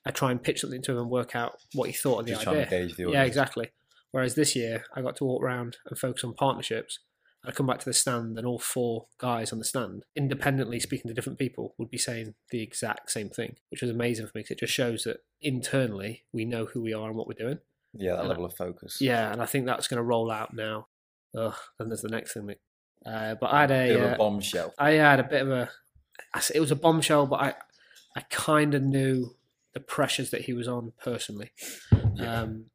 I 0.06 0.10
try 0.10 0.30
and 0.30 0.42
pitch 0.42 0.60
something 0.60 0.82
to 0.82 0.92
him 0.92 0.98
and 0.98 1.10
work 1.10 1.34
out 1.36 1.54
what 1.74 1.88
he 1.88 1.92
thought 1.92 2.20
of 2.20 2.26
the 2.26 2.32
Just 2.32 2.46
idea. 2.46 2.88
the. 2.96 3.10
Yeah, 3.10 3.24
exactly. 3.24 3.70
Whereas 4.12 4.34
this 4.36 4.56
year, 4.56 4.84
I 4.94 5.02
got 5.02 5.16
to 5.16 5.24
walk 5.24 5.42
around 5.42 5.76
and 5.86 5.98
focus 5.98 6.24
on 6.24 6.32
partnerships. 6.34 6.98
I 7.46 7.52
come 7.52 7.66
back 7.66 7.78
to 7.80 7.84
the 7.84 7.92
stand, 7.94 8.36
and 8.36 8.46
all 8.46 8.58
four 8.58 9.06
guys 9.18 9.52
on 9.52 9.58
the 9.58 9.64
stand, 9.64 10.04
independently 10.16 10.80
speaking 10.80 11.08
to 11.08 11.14
different 11.14 11.38
people, 11.38 11.74
would 11.78 11.90
be 11.90 11.98
saying 11.98 12.34
the 12.50 12.62
exact 12.62 13.10
same 13.10 13.28
thing, 13.28 13.56
which 13.70 13.80
was 13.82 13.90
amazing 13.90 14.26
for 14.26 14.32
me 14.34 14.40
because 14.40 14.52
it 14.52 14.58
just 14.60 14.72
shows 14.72 15.04
that 15.04 15.18
internally 15.40 16.24
we 16.32 16.44
know 16.44 16.66
who 16.66 16.82
we 16.82 16.92
are 16.92 17.06
and 17.08 17.16
what 17.16 17.26
we're 17.28 17.34
doing. 17.34 17.58
Yeah, 17.94 18.12
that 18.12 18.18
And 18.20 18.26
I- 18.26 18.30
level 18.30 18.44
of 18.44 18.54
focus. 18.56 18.98
Yeah, 19.00 19.32
and 19.32 19.40
I 19.42 19.46
think 19.46 19.66
that's 19.66 19.88
going 19.88 19.98
to 19.98 20.02
roll 20.02 20.30
out 20.30 20.54
now. 20.54 20.86
Ugh, 21.36 21.54
and 21.78 21.90
there's 21.90 22.02
the 22.02 22.08
next 22.08 22.32
thing. 22.32 22.54
Uh, 23.04 23.34
but 23.40 23.52
I 23.52 23.60
had 23.62 23.70
a, 23.70 23.88
Bit 23.88 23.96
of 23.96 24.10
uh, 24.10 24.14
a 24.14 24.18
bombshell. 24.18 24.74
I 24.78 24.90
had 24.92 25.20
a 25.20 25.24
bit 25.24 25.42
of 25.42 25.50
a. 25.50 25.70
It 26.54 26.60
was 26.60 26.70
a 26.70 26.76
bombshell, 26.76 27.26
but 27.26 27.40
I, 27.40 27.54
I 28.16 28.20
kind 28.30 28.74
of 28.74 28.82
knew 28.82 29.36
the 29.74 29.80
pressures 29.80 30.30
that 30.30 30.42
he 30.42 30.52
was 30.52 30.68
on 30.68 30.92
personally. 31.02 31.50
Yeah. 32.14 32.42
Um, 32.42 32.66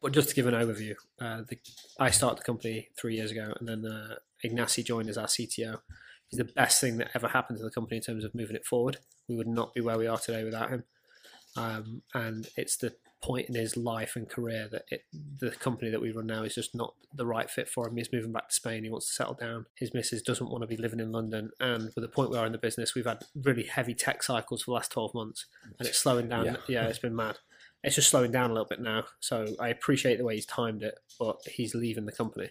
but 0.00 0.12
just 0.12 0.28
to 0.30 0.34
give 0.34 0.46
an 0.46 0.54
overview, 0.54 0.94
uh, 1.20 1.42
the, 1.48 1.58
I 1.98 2.10
started 2.10 2.38
the 2.38 2.44
company 2.44 2.88
three 2.98 3.16
years 3.16 3.30
ago, 3.30 3.52
and 3.58 3.68
then 3.68 3.84
uh, 3.86 4.16
Ignacy 4.44 4.84
joined 4.84 5.08
as 5.08 5.18
our 5.18 5.26
CTO. 5.26 5.78
He's 6.28 6.38
the 6.38 6.44
best 6.44 6.80
thing 6.80 6.96
that 6.96 7.10
ever 7.14 7.28
happened 7.28 7.58
to 7.58 7.64
the 7.64 7.70
company 7.70 7.98
in 7.98 8.02
terms 8.02 8.24
of 8.24 8.34
moving 8.34 8.56
it 8.56 8.64
forward. 8.64 8.98
We 9.28 9.36
would 9.36 9.46
not 9.46 9.74
be 9.74 9.80
where 9.80 9.98
we 9.98 10.06
are 10.06 10.18
today 10.18 10.44
without 10.44 10.70
him. 10.70 10.84
Um, 11.56 12.02
and 12.14 12.48
it's 12.56 12.76
the 12.76 12.94
point 13.22 13.48
in 13.48 13.54
his 13.54 13.76
life 13.76 14.16
and 14.16 14.28
career 14.28 14.68
that 14.70 14.82
it, 14.90 15.04
the 15.38 15.50
company 15.52 15.90
that 15.90 16.00
we 16.00 16.10
run 16.10 16.26
now 16.26 16.42
is 16.42 16.54
just 16.54 16.74
not 16.74 16.94
the 17.14 17.24
right 17.24 17.48
fit 17.48 17.68
for 17.68 17.86
him. 17.86 17.96
He's 17.96 18.12
moving 18.12 18.32
back 18.32 18.48
to 18.48 18.54
Spain. 18.54 18.84
He 18.84 18.90
wants 18.90 19.06
to 19.06 19.12
settle 19.12 19.34
down. 19.34 19.66
His 19.76 19.94
missus 19.94 20.22
doesn't 20.22 20.50
want 20.50 20.62
to 20.62 20.66
be 20.66 20.76
living 20.76 21.00
in 21.00 21.12
London. 21.12 21.50
And 21.60 21.84
with 21.94 22.02
the 22.02 22.08
point 22.08 22.30
we 22.30 22.36
are 22.36 22.46
in 22.46 22.52
the 22.52 22.58
business, 22.58 22.94
we've 22.94 23.06
had 23.06 23.22
really 23.34 23.64
heavy 23.64 23.94
tech 23.94 24.22
cycles 24.22 24.62
for 24.62 24.72
the 24.72 24.74
last 24.74 24.90
12 24.92 25.14
months 25.14 25.46
and 25.78 25.88
it's 25.88 25.98
slowing 25.98 26.28
down. 26.28 26.46
Yeah. 26.46 26.56
Yeah, 26.68 26.86
it's 26.88 26.98
been 26.98 27.16
mad. 27.16 27.38
It's 27.84 27.96
just 27.96 28.10
slowing 28.10 28.32
down 28.32 28.50
a 28.50 28.52
little 28.52 28.68
bit 28.68 28.80
now. 28.80 29.04
So 29.20 29.54
I 29.58 29.68
appreciate 29.68 30.18
the 30.18 30.24
way 30.24 30.34
he's 30.34 30.46
timed 30.46 30.82
it, 30.82 30.98
but 31.18 31.38
he's 31.46 31.74
leaving 31.74 32.06
the 32.06 32.12
company, 32.12 32.50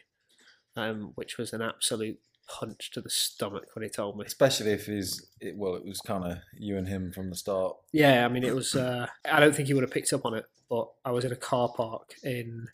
um, 0.76 1.12
which 1.16 1.38
was 1.38 1.54
an 1.54 1.62
absolute 1.62 2.20
punch 2.60 2.92
to 2.92 3.02
the 3.02 3.10
stomach 3.10 3.68
when 3.74 3.84
he 3.84 3.90
told 3.90 4.18
me. 4.18 4.26
Especially 4.26 4.72
if 4.72 4.86
he's, 4.86 5.28
it, 5.40 5.56
well, 5.56 5.76
it 5.76 5.86
was 5.86 6.02
kind 6.02 6.26
of 6.26 6.38
you 6.58 6.78
and 6.78 6.88
him 6.88 7.12
from 7.12 7.30
the 7.30 7.36
start. 7.36 7.78
Yeah, 7.94 8.26
I 8.26 8.28
mean, 8.28 8.44
it 8.44 8.56
was. 8.56 8.76
Uh, 8.76 9.08
I 9.26 9.40
don't 9.40 9.56
think 9.56 9.68
he 9.68 9.74
would 9.74 9.84
have 9.84 9.92
picked 9.92 10.14
up 10.14 10.26
on 10.26 10.34
it, 10.34 10.46
but 10.70 10.90
I 11.06 11.12
was 11.12 11.26
in 11.26 11.32
a 11.32 11.38
car 11.38 11.70
park 11.76 12.16
in 12.24 12.68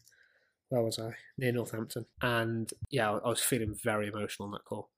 where 0.69 0.81
was 0.81 0.99
I 0.99 1.11
near 1.37 1.51
Northampton, 1.51 2.05
and 2.21 2.71
yeah, 2.89 3.11
I 3.11 3.29
was 3.29 3.41
feeling 3.41 3.75
very 3.83 4.07
emotional 4.07 4.47
on 4.47 4.51
that 4.51 4.65
call. 4.65 4.89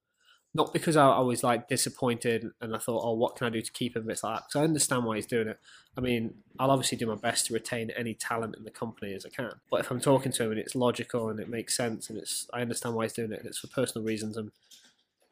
Not 0.56 0.74
because 0.74 0.98
I, 0.98 1.08
I 1.08 1.20
was 1.20 1.44
like 1.44 1.68
disappointed 1.68 2.48
and 2.60 2.76
I 2.76 2.80
thought, 2.80 3.04
oh, 3.04 3.14
what 3.14 3.36
can 3.36 3.46
I 3.46 3.52
do 3.52 3.62
to 3.62 3.72
keep 3.72 3.96
him? 3.96 4.10
It's 4.10 4.24
like, 4.24 4.40
because 4.40 4.60
I 4.60 4.64
understand 4.64 5.06
why 5.06 5.18
he's 5.18 5.28
doing 5.28 5.48
it. 5.48 5.60
I 5.96 6.02
mean, 6.02 6.34
I'll 6.58 6.72
obviously 6.72 6.98
do 6.98 7.06
my 7.06 7.16
best 7.16 7.46
to 7.48 7.54
retain 7.54 7.92
any 7.96 8.16
talent 8.16 8.56
in 8.58 8.64
the 8.64 8.72
company 8.72 9.14
as 9.14 9.26
I 9.26 9.30
can. 9.30 9.52
But 9.70 9.82
if 9.82 9.92
I'm 9.92 10.02
talking 10.02 10.32
to 10.32 10.44
him 10.44 10.52
and 10.52 10.60
it's 10.60 10.74
logical 10.74 11.30
and 11.30 11.40
it 11.40 11.50
makes 11.50 11.78
sense 11.78 12.10
and 12.10 12.18
it's, 12.18 12.48
I 12.52 12.62
understand 12.62 12.96
why 12.96 13.06
he's 13.06 13.14
doing 13.14 13.32
it 13.32 13.40
and 13.40 13.48
it's 13.48 13.60
for 13.60 13.68
personal 13.68 14.06
reasons 14.06 14.38
and 14.38 14.52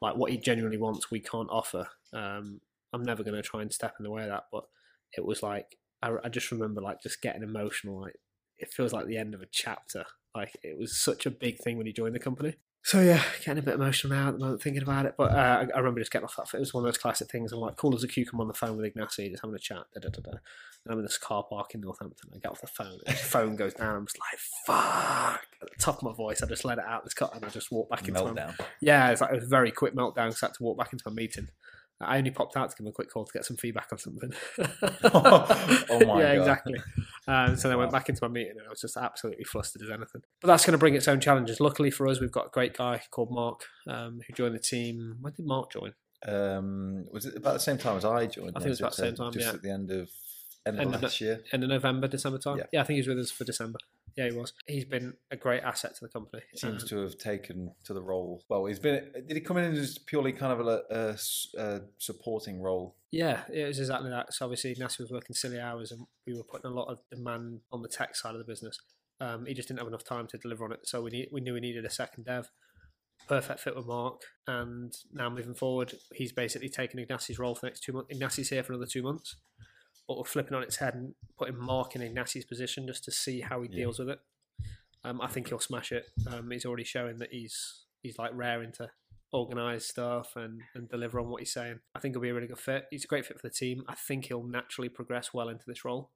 like 0.00 0.16
what 0.16 0.30
he 0.30 0.38
genuinely 0.38 0.78
wants, 0.78 1.10
we 1.10 1.18
can't 1.18 1.50
offer. 1.50 1.88
Um, 2.12 2.60
I'm 2.92 3.02
never 3.02 3.24
going 3.24 3.34
to 3.34 3.42
try 3.42 3.62
and 3.62 3.72
step 3.72 3.96
in 3.98 4.04
the 4.04 4.10
way 4.10 4.22
of 4.22 4.28
that. 4.28 4.44
But 4.52 4.64
it 5.16 5.24
was 5.24 5.42
like, 5.42 5.76
I, 6.00 6.14
I 6.22 6.28
just 6.28 6.52
remember 6.52 6.80
like 6.80 7.02
just 7.02 7.22
getting 7.22 7.42
emotional. 7.42 8.00
Like 8.02 8.16
it 8.58 8.72
feels 8.72 8.92
like 8.92 9.06
the 9.06 9.18
end 9.18 9.34
of 9.34 9.42
a 9.42 9.48
chapter. 9.50 10.04
Like 10.34 10.56
it 10.62 10.78
was 10.78 10.96
such 10.96 11.26
a 11.26 11.30
big 11.30 11.58
thing 11.58 11.76
when 11.76 11.86
he 11.86 11.92
joined 11.92 12.14
the 12.14 12.20
company. 12.20 12.54
So 12.82 13.00
yeah, 13.00 13.22
getting 13.44 13.58
a 13.58 13.62
bit 13.62 13.74
emotional 13.74 14.16
now 14.16 14.28
at 14.28 14.34
the 14.34 14.38
moment 14.38 14.62
thinking 14.62 14.82
about 14.82 15.04
it. 15.04 15.14
But 15.18 15.32
uh, 15.32 15.66
I, 15.66 15.74
I 15.74 15.78
remember 15.78 16.00
just 16.00 16.10
getting 16.10 16.24
off 16.24 16.36
that. 16.36 16.54
It 16.56 16.60
was 16.60 16.72
one 16.72 16.84
of 16.84 16.86
those 16.86 16.96
classic 16.96 17.30
things. 17.30 17.52
I'm 17.52 17.60
like, 17.60 17.76
cool 17.76 17.94
as 17.94 18.04
a 18.04 18.08
cucumber 18.08 18.42
on 18.42 18.48
the 18.48 18.54
phone 18.54 18.76
with 18.76 18.94
Ignacy, 18.94 19.30
just 19.30 19.42
having 19.42 19.54
a 19.54 19.58
chat. 19.58 19.84
Da, 19.94 20.00
da, 20.00 20.08
da, 20.08 20.20
da. 20.22 20.30
And 20.30 20.92
I'm 20.92 20.98
in 20.98 21.04
this 21.04 21.18
car 21.18 21.44
park 21.48 21.74
in 21.74 21.82
Northampton. 21.82 22.30
I 22.34 22.38
get 22.38 22.50
off 22.50 22.60
the 22.60 22.66
phone. 22.66 22.98
And 23.06 23.16
the 23.16 23.22
phone 23.22 23.56
goes 23.56 23.74
down. 23.74 23.96
I'm 23.96 24.06
just 24.06 24.18
like, 24.18 24.38
fuck. 24.66 25.42
At 25.60 25.68
the 25.70 25.82
top 25.82 25.96
of 25.98 26.02
my 26.04 26.14
voice, 26.14 26.42
I 26.42 26.46
just 26.46 26.64
let 26.64 26.78
it 26.78 26.84
out. 26.86 27.04
This 27.04 27.14
cut, 27.14 27.34
and 27.34 27.44
I 27.44 27.48
just 27.48 27.70
walk 27.70 27.90
back 27.90 28.06
into 28.08 28.24
my 28.24 28.30
Meltdown. 28.30 28.58
yeah. 28.80 29.10
It's 29.10 29.20
like 29.20 29.32
a 29.32 29.40
very 29.40 29.70
quick 29.70 29.94
meltdown. 29.94 30.32
So 30.32 30.46
I 30.46 30.48
had 30.48 30.54
to 30.54 30.62
walk 30.62 30.78
back 30.78 30.92
into 30.92 31.04
my 31.06 31.12
meeting. 31.12 31.48
I 32.00 32.18
only 32.18 32.30
popped 32.30 32.56
out 32.56 32.70
to 32.70 32.76
give 32.76 32.86
him 32.86 32.90
a 32.90 32.92
quick 32.92 33.10
call 33.10 33.24
to 33.24 33.32
get 33.32 33.44
some 33.44 33.56
feedback 33.56 33.88
on 33.92 33.98
something. 33.98 34.32
Oh 35.90 36.04
my 36.06 36.06
yeah, 36.06 36.06
God. 36.06 36.18
Yeah, 36.18 36.32
exactly. 36.32 36.74
Um, 37.26 37.56
so 37.56 37.68
then 37.68 37.76
I 37.76 37.80
went 37.80 37.92
back 37.92 38.08
into 38.08 38.22
my 38.22 38.28
meeting 38.28 38.54
and 38.58 38.66
I 38.66 38.70
was 38.70 38.80
just 38.80 38.96
absolutely 38.96 39.44
flustered 39.44 39.82
as 39.82 39.90
anything. 39.90 40.22
But 40.40 40.48
that's 40.48 40.64
going 40.64 40.72
to 40.72 40.78
bring 40.78 40.94
its 40.94 41.08
own 41.08 41.20
challenges. 41.20 41.60
Luckily 41.60 41.90
for 41.90 42.06
us, 42.06 42.20
we've 42.20 42.32
got 42.32 42.46
a 42.46 42.50
great 42.50 42.76
guy 42.76 43.02
called 43.10 43.30
Mark 43.30 43.64
um, 43.86 44.20
who 44.26 44.32
joined 44.34 44.54
the 44.54 44.60
team. 44.60 45.16
When 45.20 45.32
did 45.32 45.46
Mark 45.46 45.72
join? 45.72 45.94
Um, 46.26 47.06
was 47.12 47.26
it 47.26 47.36
about 47.36 47.54
the 47.54 47.60
same 47.60 47.78
time 47.78 47.96
as 47.96 48.04
I 48.04 48.26
joined? 48.26 48.52
I 48.56 48.60
think 48.60 48.66
it 48.66 48.70
was 48.70 48.80
about 48.80 48.96
the 48.96 49.02
same 49.02 49.14
time, 49.14 49.32
Just 49.32 49.46
yeah. 49.46 49.52
at 49.52 49.62
the 49.62 49.70
end 49.70 49.90
of 49.90 50.10
end 50.66 50.76
of 50.76 50.80
End 50.80 50.94
of 50.94 51.02
last 51.02 51.20
year. 51.20 51.42
End 51.52 51.62
of 51.62 51.68
November, 51.68 52.08
December 52.08 52.38
time. 52.38 52.60
Yeah. 52.72 52.80
I 52.80 52.84
think 52.84 52.96
he 52.96 53.00
was 53.00 53.08
with 53.08 53.18
us 53.18 53.30
for 53.30 53.44
December. 53.44 53.78
Yeah, 54.18 54.30
he 54.30 54.36
was. 54.36 54.52
He's 54.66 54.84
been 54.84 55.14
a 55.30 55.36
great 55.36 55.62
asset 55.62 55.94
to 55.94 56.00
the 56.02 56.08
company. 56.08 56.42
He 56.50 56.58
seems 56.58 56.82
Um, 56.82 56.88
to 56.88 56.96
have 57.02 57.16
taken 57.18 57.72
to 57.84 57.94
the 57.94 58.02
role. 58.02 58.42
Well, 58.48 58.64
he's 58.66 58.80
been. 58.80 59.12
Did 59.14 59.36
he 59.36 59.40
come 59.40 59.58
in 59.58 59.72
as 59.76 59.96
purely 59.96 60.32
kind 60.32 60.52
of 60.60 60.66
a 60.66 61.80
supporting 61.98 62.60
role? 62.60 62.96
Yeah, 63.12 63.44
it 63.52 63.64
was 63.64 63.78
exactly 63.78 64.10
that. 64.10 64.34
So 64.34 64.44
obviously, 64.44 64.72
Ignacio 64.72 65.04
was 65.04 65.12
working 65.12 65.34
silly 65.36 65.60
hours, 65.60 65.92
and 65.92 66.04
we 66.26 66.34
were 66.34 66.42
putting 66.42 66.68
a 66.68 66.74
lot 66.74 66.88
of 66.88 66.98
demand 67.10 67.60
on 67.70 67.82
the 67.82 67.88
tech 67.88 68.16
side 68.16 68.34
of 68.34 68.38
the 68.38 68.44
business. 68.44 68.76
Um, 69.20 69.46
he 69.46 69.54
just 69.54 69.68
didn't 69.68 69.78
have 69.78 69.88
enough 69.88 70.04
time 70.04 70.26
to 70.28 70.36
deliver 70.38 70.64
on 70.64 70.72
it, 70.72 70.80
so 70.82 71.00
we 71.00 71.10
need, 71.10 71.28
we 71.32 71.40
knew 71.40 71.54
we 71.54 71.60
needed 71.60 71.84
a 71.84 71.90
second 71.90 72.24
dev. 72.24 72.50
Perfect 73.28 73.60
fit 73.60 73.76
with 73.76 73.86
Mark, 73.86 74.22
and 74.46 74.92
now 75.12 75.30
moving 75.30 75.54
forward, 75.54 75.94
he's 76.12 76.32
basically 76.32 76.68
taken 76.68 76.98
Ignacio's 76.98 77.38
role 77.38 77.54
for 77.54 77.62
the 77.62 77.66
next 77.68 77.82
two 77.84 77.92
months. 77.92 78.10
Ignacio's 78.10 78.48
here 78.48 78.62
for 78.64 78.72
another 78.72 78.90
two 78.90 79.02
months, 79.02 79.36
but 80.08 80.16
we're 80.16 80.24
flipping 80.24 80.54
on 80.56 80.62
its 80.62 80.76
head 80.76 80.94
and 80.94 81.14
putting 81.38 81.56
Mark 81.56 81.94
in 81.94 82.02
Ignacio's 82.02 82.46
position 82.46 82.86
just 82.86 83.04
to 83.04 83.12
see 83.12 83.40
how 83.42 83.62
he 83.62 83.68
Yeah. 83.70 83.76
deals 83.84 83.98
with 83.98 84.08
it. 84.08 84.18
Um, 85.04 85.20
I 85.20 85.28
think 85.28 85.48
he'll 85.48 85.60
smash 85.60 85.92
it. 85.92 86.06
Um, 86.26 86.50
he's 86.50 86.64
already 86.64 86.84
showing 86.84 87.18
that 87.18 87.30
he's 87.32 87.84
he's 88.02 88.18
like 88.18 88.30
raring 88.34 88.72
to 88.72 88.90
organise 89.32 89.86
stuff 89.86 90.34
and, 90.36 90.62
and 90.74 90.88
deliver 90.88 91.20
on 91.20 91.28
what 91.28 91.40
he's 91.40 91.52
saying. 91.52 91.80
I 91.94 92.00
think 92.00 92.14
he'll 92.14 92.22
be 92.22 92.30
a 92.30 92.34
really 92.34 92.46
good 92.46 92.58
fit. 92.58 92.86
He's 92.90 93.04
a 93.04 93.08
great 93.08 93.26
fit 93.26 93.38
for 93.40 93.46
the 93.48 93.52
team. 93.54 93.82
I 93.86 93.94
think 93.94 94.26
he'll 94.26 94.42
naturally 94.44 94.88
progress 94.88 95.34
well 95.34 95.48
into 95.50 95.64
this 95.66 95.84
role, 95.84 96.10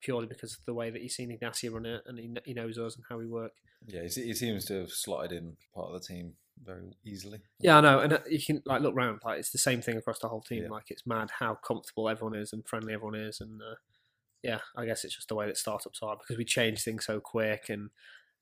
purely 0.00 0.26
because 0.26 0.54
of 0.54 0.64
the 0.64 0.72
way 0.74 0.88
that 0.90 1.02
he's 1.02 1.14
seen 1.14 1.30
Ignacio 1.30 1.72
run 1.72 1.84
it 1.86 2.02
and 2.06 2.18
he, 2.18 2.30
he 2.46 2.54
knows 2.54 2.78
us 2.78 2.96
and 2.96 3.04
how 3.08 3.18
we 3.18 3.26
work. 3.26 3.52
Yeah, 3.86 4.02
he 4.02 4.32
seems 4.32 4.64
to 4.66 4.80
have 4.80 4.90
slotted 4.90 5.32
in 5.32 5.56
part 5.74 5.88
of 5.92 6.00
the 6.00 6.06
team 6.06 6.34
very 6.62 6.96
easily. 7.04 7.40
Yeah, 7.60 7.78
I 7.78 7.80
know, 7.80 8.00
and 8.00 8.12
uh, 8.14 8.18
you 8.28 8.40
can 8.44 8.62
like 8.66 8.82
look 8.82 8.94
round. 8.94 9.20
Like 9.24 9.38
it's 9.38 9.50
the 9.50 9.58
same 9.58 9.82
thing 9.82 9.96
across 9.96 10.18
the 10.18 10.28
whole 10.28 10.42
team. 10.42 10.64
Yeah. 10.64 10.70
Like 10.70 10.90
it's 10.90 11.06
mad 11.06 11.30
how 11.38 11.54
comfortable 11.54 12.08
everyone 12.08 12.36
is 12.36 12.52
and 12.52 12.66
friendly 12.66 12.94
everyone 12.94 13.14
is, 13.14 13.40
and 13.40 13.60
uh, 13.60 13.76
yeah, 14.42 14.58
I 14.76 14.86
guess 14.86 15.04
it's 15.04 15.14
just 15.14 15.28
the 15.28 15.34
way 15.34 15.46
that 15.46 15.56
startups 15.56 16.00
are 16.02 16.16
because 16.16 16.38
we 16.38 16.44
change 16.44 16.82
things 16.82 17.04
so 17.04 17.20
quick 17.20 17.68
and 17.68 17.90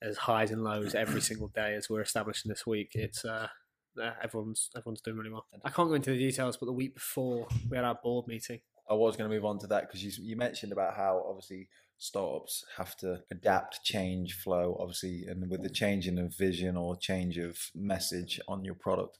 as 0.01 0.17
highs 0.17 0.51
and 0.51 0.63
lows 0.63 0.95
every 0.95 1.21
single 1.21 1.47
day 1.49 1.73
as 1.75 1.89
we're 1.89 2.01
establishing 2.01 2.49
this 2.49 2.65
week. 2.65 2.91
It's 2.93 3.25
uh, 3.25 3.47
uh, 4.01 4.11
everyone's 4.21 4.69
everyone's 4.75 5.01
doing 5.01 5.17
really 5.17 5.31
well. 5.31 5.45
I 5.63 5.69
can't 5.69 5.89
go 5.89 5.95
into 5.95 6.11
the 6.11 6.17
details, 6.17 6.57
but 6.57 6.67
the 6.67 6.73
week 6.73 6.95
before 6.95 7.47
we 7.69 7.77
had 7.77 7.85
our 7.85 7.99
board 8.01 8.27
meeting. 8.27 8.59
I 8.87 8.93
was 8.93 9.15
going 9.15 9.27
to 9.27 9.35
move 9.35 9.45
on 9.45 9.57
to 9.59 9.67
that 9.67 9.87
because 9.87 10.03
you, 10.03 10.11
you 10.23 10.35
mentioned 10.35 10.71
about 10.71 10.95
how 10.95 11.25
obviously 11.27 11.69
startups 11.97 12.65
have 12.77 12.95
to 12.97 13.21
adapt, 13.31 13.83
change, 13.83 14.33
flow, 14.33 14.77
obviously, 14.79 15.25
and 15.27 15.49
with 15.49 15.63
the 15.63 15.69
mm. 15.69 15.75
changing 15.75 16.19
of 16.19 16.35
vision 16.37 16.77
or 16.77 16.95
change 16.95 17.37
of 17.37 17.57
message 17.73 18.39
on 18.47 18.65
your 18.65 18.75
product, 18.75 19.17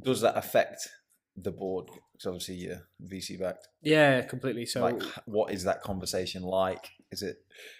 does 0.00 0.20
that 0.20 0.36
affect 0.36 0.88
the 1.36 1.50
board? 1.50 1.86
Because 2.12 2.26
obviously 2.26 2.54
you're 2.56 2.88
VC 3.04 3.38
backed. 3.38 3.68
Yeah, 3.82 4.22
completely. 4.22 4.66
So 4.66 4.82
like, 4.82 5.02
what 5.26 5.52
is 5.52 5.64
that 5.64 5.82
conversation 5.82 6.42
like? 6.42 6.88
Is 7.10 7.22
it, 7.22 7.38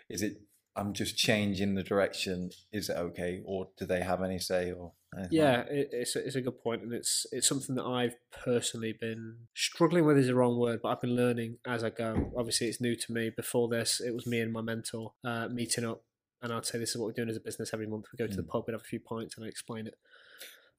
is 0.08 0.22
it? 0.22 0.40
I'm 0.76 0.92
just 0.92 1.16
changing 1.16 1.74
the 1.74 1.82
direction. 1.82 2.50
Is 2.72 2.88
it 2.88 2.96
okay, 2.96 3.42
or 3.44 3.68
do 3.76 3.84
they 3.84 4.00
have 4.00 4.22
any 4.22 4.38
say 4.38 4.72
or? 4.72 4.92
Anything 5.16 5.38
Yeah, 5.38 5.60
it, 5.62 5.88
it's 5.92 6.16
a, 6.16 6.26
it's 6.26 6.36
a 6.36 6.40
good 6.40 6.62
point, 6.62 6.82
and 6.82 6.92
it's 6.92 7.26
it's 7.32 7.48
something 7.48 7.74
that 7.76 7.84
I've 7.84 8.14
personally 8.44 8.92
been 8.98 9.36
struggling 9.54 10.04
with. 10.04 10.18
Is 10.18 10.26
the 10.26 10.34
wrong 10.34 10.58
word, 10.58 10.80
but 10.82 10.90
I've 10.90 11.00
been 11.00 11.16
learning 11.16 11.58
as 11.66 11.82
I 11.84 11.90
go. 11.90 12.32
Obviously, 12.36 12.68
it's 12.68 12.80
new 12.80 12.94
to 12.96 13.12
me. 13.12 13.30
Before 13.34 13.68
this, 13.68 14.00
it 14.00 14.14
was 14.14 14.26
me 14.26 14.40
and 14.40 14.52
my 14.52 14.60
mentor 14.62 15.12
uh, 15.24 15.48
meeting 15.48 15.84
up, 15.86 16.02
and 16.42 16.52
I'd 16.52 16.66
say 16.66 16.78
this 16.78 16.90
is 16.90 16.96
what 16.98 17.06
we're 17.06 17.12
doing 17.12 17.30
as 17.30 17.36
a 17.36 17.40
business 17.40 17.70
every 17.72 17.86
month. 17.86 18.06
We 18.12 18.16
go 18.16 18.28
to 18.30 18.36
the 18.36 18.42
Mm. 18.42 18.48
pub, 18.48 18.64
we'd 18.66 18.72
have 18.74 18.82
a 18.82 18.84
few 18.84 19.00
pints, 19.00 19.36
and 19.36 19.44
I 19.44 19.48
explain 19.48 19.86
it. 19.86 19.94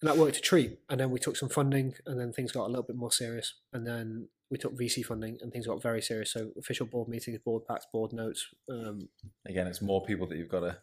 And 0.01 0.09
that 0.09 0.17
worked 0.17 0.37
a 0.37 0.41
treat. 0.41 0.79
And 0.89 0.97
then 0.99 1.11
we 1.11 1.19
took 1.19 1.35
some 1.35 1.49
funding, 1.49 1.93
and 2.05 2.19
then 2.19 2.31
things 2.31 2.51
got 2.51 2.65
a 2.65 2.69
little 2.69 2.83
bit 2.83 2.95
more 2.95 3.11
serious. 3.11 3.55
And 3.73 3.85
then 3.85 4.29
we 4.49 4.57
took 4.57 4.77
VC 4.77 5.03
funding, 5.03 5.37
and 5.41 5.51
things 5.51 5.67
got 5.67 5.81
very 5.81 6.01
serious. 6.01 6.31
So 6.33 6.51
official 6.57 6.85
board 6.85 7.09
meetings, 7.09 7.39
board 7.43 7.63
packs, 7.67 7.85
board 7.91 8.13
notes. 8.13 8.47
Um, 8.71 9.09
Again, 9.45 9.67
it's 9.67 9.81
more 9.81 10.05
people 10.05 10.25
that 10.27 10.37
you've 10.37 10.49
got 10.49 10.61
to 10.61 10.77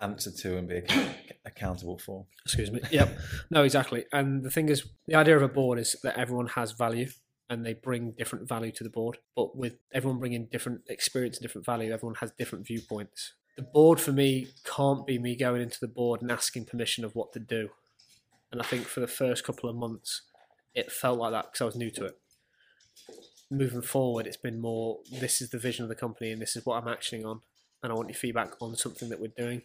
answer 0.00 0.30
to 0.30 0.56
and 0.56 0.68
be 0.68 0.76
ac- 0.76 1.10
accountable 1.44 1.98
for. 1.98 2.26
Excuse 2.44 2.70
me. 2.70 2.80
Yep. 2.90 3.18
No, 3.50 3.62
exactly. 3.62 4.04
And 4.12 4.42
the 4.42 4.50
thing 4.50 4.68
is, 4.68 4.88
the 5.06 5.14
idea 5.14 5.36
of 5.36 5.42
a 5.42 5.48
board 5.48 5.78
is 5.78 5.96
that 6.02 6.18
everyone 6.18 6.48
has 6.48 6.72
value 6.72 7.08
and 7.48 7.66
they 7.66 7.74
bring 7.74 8.12
different 8.12 8.48
value 8.48 8.70
to 8.72 8.84
the 8.84 8.90
board. 8.90 9.18
But 9.34 9.56
with 9.56 9.76
everyone 9.92 10.20
bringing 10.20 10.46
different 10.46 10.82
experience 10.88 11.36
and 11.36 11.42
different 11.42 11.66
value, 11.66 11.92
everyone 11.92 12.14
has 12.16 12.30
different 12.38 12.66
viewpoints. 12.66 13.32
The 13.56 13.62
board 13.62 14.00
for 14.00 14.12
me 14.12 14.48
can't 14.64 15.06
be 15.06 15.18
me 15.18 15.36
going 15.36 15.60
into 15.60 15.80
the 15.80 15.88
board 15.88 16.22
and 16.22 16.30
asking 16.30 16.66
permission 16.66 17.04
of 17.04 17.14
what 17.14 17.32
to 17.32 17.40
do. 17.40 17.70
And 18.52 18.60
I 18.60 18.64
think 18.64 18.86
for 18.86 19.00
the 19.00 19.08
first 19.08 19.44
couple 19.44 19.68
of 19.68 19.76
months, 19.76 20.22
it 20.74 20.92
felt 20.92 21.18
like 21.18 21.32
that 21.32 21.46
because 21.46 21.60
I 21.60 21.64
was 21.64 21.76
new 21.76 21.90
to 21.90 22.06
it. 22.06 22.18
Moving 23.50 23.82
forward, 23.82 24.26
it's 24.26 24.36
been 24.36 24.60
more 24.60 24.98
this 25.10 25.40
is 25.40 25.50
the 25.50 25.58
vision 25.58 25.82
of 25.82 25.88
the 25.88 25.96
company 25.96 26.30
and 26.30 26.40
this 26.40 26.54
is 26.54 26.64
what 26.64 26.82
I'm 26.82 26.88
actioning 26.88 27.24
on. 27.24 27.40
And 27.82 27.90
I 27.90 27.96
want 27.96 28.08
your 28.08 28.16
feedback 28.16 28.52
on 28.60 28.76
something 28.76 29.08
that 29.08 29.20
we're 29.20 29.32
doing. 29.36 29.62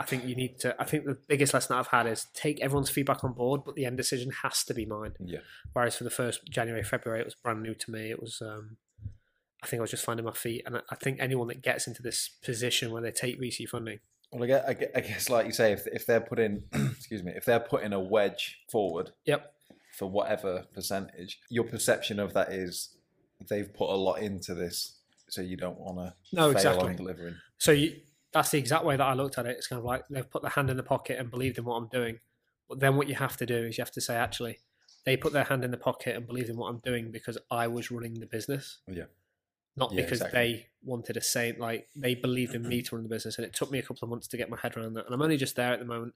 I 0.00 0.04
think 0.04 0.24
you 0.24 0.34
need 0.34 0.58
to. 0.60 0.74
I 0.80 0.84
think 0.84 1.04
the 1.04 1.18
biggest 1.28 1.52
lesson 1.52 1.74
that 1.74 1.80
I've 1.80 1.88
had 1.88 2.06
is 2.06 2.26
take 2.32 2.60
everyone's 2.60 2.88
feedback 2.90 3.22
on 3.22 3.34
board, 3.34 3.60
but 3.66 3.74
the 3.74 3.84
end 3.84 3.98
decision 3.98 4.32
has 4.42 4.64
to 4.64 4.74
be 4.74 4.86
mine. 4.86 5.12
Yeah. 5.20 5.40
Whereas 5.74 5.96
for 5.96 6.04
the 6.04 6.10
first 6.10 6.40
January, 6.48 6.82
February, 6.82 7.20
it 7.20 7.26
was 7.26 7.34
brand 7.34 7.62
new 7.62 7.74
to 7.74 7.90
me. 7.90 8.10
It 8.10 8.20
was, 8.20 8.40
um, 8.40 8.78
I 9.62 9.66
think 9.66 9.78
I 9.80 9.82
was 9.82 9.90
just 9.90 10.04
finding 10.04 10.24
my 10.24 10.32
feet, 10.32 10.62
and 10.64 10.78
I, 10.78 10.80
I 10.90 10.94
think 10.94 11.18
anyone 11.20 11.48
that 11.48 11.60
gets 11.62 11.86
into 11.86 12.02
this 12.02 12.30
position 12.42 12.90
where 12.92 13.02
they 13.02 13.10
take 13.10 13.38
VC 13.38 13.68
funding, 13.68 13.98
Well, 14.32 14.42
I 14.44 14.46
guess, 14.46 14.90
I 14.94 15.00
guess, 15.00 15.28
like 15.28 15.44
you 15.46 15.52
say, 15.52 15.72
if 15.72 15.86
if 15.88 16.06
they're 16.06 16.20
putting, 16.22 16.64
excuse 16.72 17.22
me, 17.22 17.32
if 17.36 17.44
they're 17.44 17.60
putting 17.60 17.92
a 17.92 18.00
wedge 18.00 18.58
forward, 18.72 19.10
Yep. 19.26 19.52
for 19.98 20.10
whatever 20.10 20.64
percentage, 20.72 21.40
your 21.50 21.64
perception 21.64 22.18
of 22.18 22.32
that 22.32 22.52
is 22.52 22.96
they've 23.50 23.72
put 23.74 23.90
a 23.90 23.96
lot 23.96 24.14
into 24.22 24.54
this, 24.54 24.96
so 25.28 25.42
you 25.42 25.58
don't 25.58 25.78
want 25.78 25.98
to 25.98 26.14
No, 26.34 26.44
fail 26.48 26.56
exactly. 26.56 26.88
on 26.88 26.96
delivering. 26.96 27.34
So 27.58 27.72
you, 27.72 27.96
that's 28.32 28.50
the 28.50 28.58
exact 28.58 28.84
way 28.84 28.96
that 28.96 29.04
I 29.04 29.14
looked 29.14 29.38
at 29.38 29.46
it. 29.46 29.56
It's 29.56 29.66
kind 29.66 29.78
of 29.78 29.84
like 29.84 30.04
they've 30.08 30.28
put 30.28 30.42
their 30.42 30.50
hand 30.50 30.70
in 30.70 30.76
the 30.76 30.82
pocket 30.82 31.18
and 31.18 31.30
believed 31.30 31.58
in 31.58 31.64
what 31.64 31.76
I'm 31.76 31.88
doing. 31.88 32.20
But 32.68 32.80
then 32.80 32.96
what 32.96 33.08
you 33.08 33.16
have 33.16 33.36
to 33.38 33.46
do 33.46 33.66
is 33.66 33.78
you 33.78 33.82
have 33.82 33.90
to 33.92 34.00
say, 34.00 34.14
actually, 34.14 34.58
they 35.04 35.16
put 35.16 35.32
their 35.32 35.44
hand 35.44 35.64
in 35.64 35.70
the 35.70 35.76
pocket 35.76 36.14
and 36.14 36.26
believed 36.26 36.48
in 36.48 36.56
what 36.56 36.68
I'm 36.68 36.78
doing 36.78 37.10
because 37.10 37.36
I 37.50 37.66
was 37.66 37.90
running 37.90 38.14
the 38.20 38.26
business. 38.26 38.78
Yeah. 38.86 39.04
Not 39.76 39.92
Yeah, 39.92 40.02
because 40.02 40.20
exactly. 40.20 40.38
they 40.38 40.66
wanted 40.84 41.16
a 41.16 41.20
saint, 41.22 41.58
like 41.58 41.88
they 41.96 42.14
believed 42.14 42.54
in 42.54 42.68
me 42.68 42.82
to 42.82 42.94
run 42.94 43.02
the 43.02 43.08
business, 43.08 43.38
and 43.38 43.46
it 43.46 43.54
took 43.54 43.70
me 43.70 43.78
a 43.78 43.82
couple 43.82 44.04
of 44.06 44.10
months 44.10 44.26
to 44.28 44.36
get 44.36 44.50
my 44.50 44.58
head 44.60 44.76
around 44.76 44.94
that. 44.94 45.06
And 45.06 45.14
I'm 45.14 45.22
only 45.22 45.36
just 45.36 45.56
there 45.56 45.72
at 45.72 45.78
the 45.78 45.84
moment, 45.84 46.14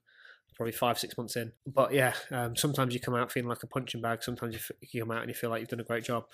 probably 0.54 0.73
five 0.73 0.99
six 0.99 1.16
months 1.16 1.37
in. 1.37 1.52
But 1.66 1.92
yeah, 1.92 2.14
um, 2.30 2.56
sometimes 2.56 2.94
you 2.94 3.00
come 3.00 3.14
out 3.14 3.33
feeling 3.33 3.49
like 3.49 3.62
a 3.62 3.66
punching 3.66 4.00
bag. 4.00 4.23
Sometimes 4.23 4.54
you, 4.54 4.61
f- 4.61 4.92
you 4.92 5.02
come 5.02 5.11
out 5.11 5.23
and 5.23 5.28
you 5.28 5.35
feel 5.35 5.50
like 5.50 5.61
you've 5.61 5.68
done 5.68 5.80
a 5.80 5.85
great 5.85 6.04
job. 6.04 6.26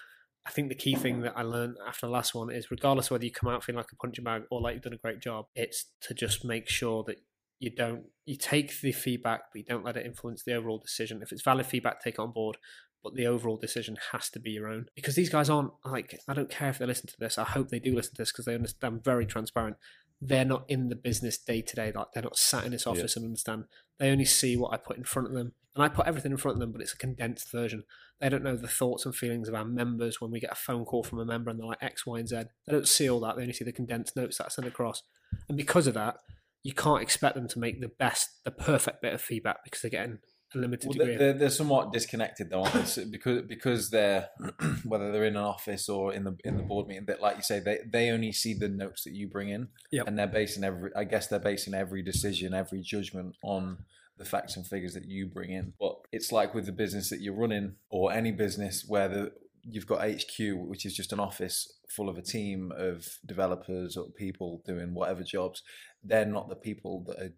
I 0.47 0.51
think 0.51 0.69
the 0.69 0.75
key 0.75 0.95
thing 0.95 1.21
that 1.21 1.35
I 1.37 1.43
learned 1.43 1.77
after 1.87 2.07
the 2.07 2.13
last 2.13 2.35
one 2.35 2.51
is 2.51 2.71
regardless 2.71 3.07
of 3.07 3.13
whether 3.13 3.25
you 3.25 3.31
come 3.33 3.49
out 3.51 3.63
feeling 3.63 3.77
like 3.77 3.93
a 3.93 3.97
punching 3.97 4.25
bag 4.25 4.43
or 4.51 4.61
like 4.61 4.75
you've 4.75 4.83
done 4.83 4.95
a 4.95 4.99
great 4.99 5.21
job, 5.21 5.47
it's 5.55 5.87
to 6.03 6.15
just 6.15 6.45
make 6.45 6.69
sure 6.69 7.05
that 7.05 7.17
you 7.59 7.71
don't 7.71 8.05
you 8.25 8.37
take 8.37 8.81
the 8.81 8.91
feedback 8.91 9.43
but 9.53 9.59
you 9.59 9.65
don't 9.65 9.85
let 9.85 9.97
it 9.99 10.07
influence 10.07 10.43
the 10.43 10.55
overall 10.55 10.79
decision. 10.79 11.21
If 11.23 11.31
it's 11.31 11.43
valid 11.43 11.67
feedback, 11.67 12.03
take 12.03 12.15
it 12.15 12.21
on 12.21 12.33
board. 12.33 12.57
But 13.03 13.15
the 13.15 13.27
overall 13.27 13.57
decision 13.57 13.97
has 14.13 14.29
to 14.31 14.39
be 14.41 14.51
your 14.51 14.69
own 14.69 14.87
because 14.95 15.15
these 15.15 15.31
guys 15.31 15.49
aren't 15.49 15.73
like 15.85 16.19
I 16.29 16.35
don't 16.35 16.51
care 16.51 16.69
if 16.71 16.79
they 16.79 16.87
listen 16.87 17.07
to 17.09 17.17
this. 17.19 17.39
I 17.39 17.45
hope 17.45 17.69
they 17.69 17.79
do 17.79 17.95
listen 17.95 18.15
to 18.15 18.23
this 18.23 18.33
because 18.33 18.45
they 18.47 18.55
understand. 18.55 18.95
I'm 18.95 19.01
very 19.03 19.25
transparent. 19.27 19.77
They're 20.23 20.45
not 20.45 20.65
in 20.69 20.89
the 20.89 20.97
business 20.97 21.39
day 21.39 21.63
to 21.63 21.77
day. 21.77 21.93
Like 21.95 22.09
they're 22.13 22.23
not 22.23 22.37
sat 22.37 22.65
in 22.65 22.73
this 22.73 22.85
Yeah. 22.87 22.93
office 22.93 23.17
and 23.17 23.25
understand. 23.25 23.65
They 23.99 24.11
only 24.11 24.27
see 24.27 24.55
what 24.57 24.73
I 24.75 24.77
put 24.77 24.99
in 24.99 25.05
front 25.05 25.29
of 25.29 25.35
them, 25.35 25.53
and 25.75 25.83
I 25.83 25.89
put 25.89 26.07
everything 26.07 26.33
in 26.33 26.37
front 26.39 26.57
of 26.57 26.61
them, 26.61 26.73
but 26.73 26.83
it's 26.83 26.93
a 26.93 26.97
condensed 26.99 27.51
version. 27.51 27.85
They 28.21 28.29
don't 28.29 28.43
know 28.45 28.57
the 28.57 28.69
thoughts 28.69 29.07
and 29.07 29.15
feelings 29.15 29.49
of 29.49 29.55
our 29.55 29.65
members 29.65 30.21
when 30.21 30.31
we 30.31 30.41
get 30.41 30.53
a 30.53 30.57
phone 30.57 30.85
call 30.85 31.03
from 31.03 31.21
a 31.21 31.25
member 31.25 31.51
and 31.51 31.59
they're 31.59 31.67
like 31.67 31.83
X, 31.83 32.05
Y, 32.07 32.19
and 32.19 32.29
Z. 32.29 32.37
They 32.67 32.73
don't 32.73 32.89
see 32.89 33.09
all 33.09 33.21
that. 33.21 33.37
They 33.37 33.43
only 33.43 33.55
see 33.55 33.65
the 33.65 33.73
condensed 33.73 34.15
notes 34.17 34.39
that 34.39 34.47
I 34.47 34.49
send 34.49 34.69
across. 34.69 35.03
And 35.49 35.57
because 35.57 35.87
of 35.87 35.95
that, 35.95 36.19
you 36.63 36.75
can't 36.75 37.03
expect 37.03 37.35
them 37.35 37.49
to 37.49 37.59
make 37.59 37.81
the 37.81 37.89
best, 37.89 38.29
the 38.45 38.51
perfect 38.51 39.01
bit 39.01 39.15
of 39.15 39.23
feedback 39.23 39.65
because 39.65 39.81
they're 39.81 39.91
getting 39.91 40.19
a 40.55 40.59
limited 40.59 40.89
Well, 40.91 40.99
degree. 40.99 41.17
they're, 41.17 41.33
they're 41.33 41.49
somewhat 41.49 41.93
disconnected 41.93 42.51
though? 42.51 42.65
Because 43.11 43.43
because 43.49 43.89
they're 43.89 44.29
whether 44.85 45.11
they're 45.13 45.25
in 45.25 45.37
an 45.37 45.43
office 45.43 45.89
or 45.89 46.13
in 46.13 46.25
the 46.25 46.37
in 46.45 46.57
the 46.59 46.63
board 46.63 46.89
meeting, 46.89 47.07
that 47.07 47.23
like 47.23 47.37
you 47.37 47.43
say, 47.43 47.61
they 47.61 47.79
they 47.91 48.11
only 48.11 48.33
see 48.33 48.53
the 48.53 48.69
notes 48.69 49.05
that 49.05 49.15
you 49.15 49.29
bring 49.29 49.49
in, 49.49 49.69
Yep. 49.93 50.09
and 50.09 50.19
they're 50.19 50.27
basing 50.27 50.65
every. 50.65 50.91
I 50.95 51.05
guess 51.05 51.29
they're 51.29 51.39
basing 51.39 51.73
every 51.73 52.03
decision, 52.03 52.53
every 52.53 52.83
judgment 52.83 53.37
on 53.43 53.79
the 54.21 54.27
facts 54.27 54.55
and 54.55 54.67
figures 54.67 54.93
that 54.93 55.07
you 55.07 55.27
bring 55.27 55.51
in. 55.51 55.73
But 55.81 55.97
it's 56.13 56.31
like 56.31 56.55
with 56.55 56.67
the 56.67 56.73
business 56.73 57.09
that 57.09 57.21
you're 57.21 57.35
running 57.35 57.77
or 57.89 58.13
any 58.13 58.31
business 58.31 58.85
where 58.87 59.09
the 59.09 59.33
you've 59.63 59.87
got 59.87 60.07
HQ, 60.09 60.39
which 60.69 60.87
is 60.87 60.95
just 60.95 61.13
an 61.13 61.21
office 61.21 61.73
full 61.89 62.09
of 62.09 62.17
a 62.17 62.23
team 62.23 62.73
of 62.77 63.07
developers 63.27 63.97
or 63.97 64.11
people 64.11 64.63
doing 64.65 64.95
whatever 64.95 65.23
jobs. 65.23 65.63
They're 66.05 66.27
not 66.27 66.49
the 66.49 66.57
people 66.57 67.05
that 67.09 67.19
are 67.19 67.33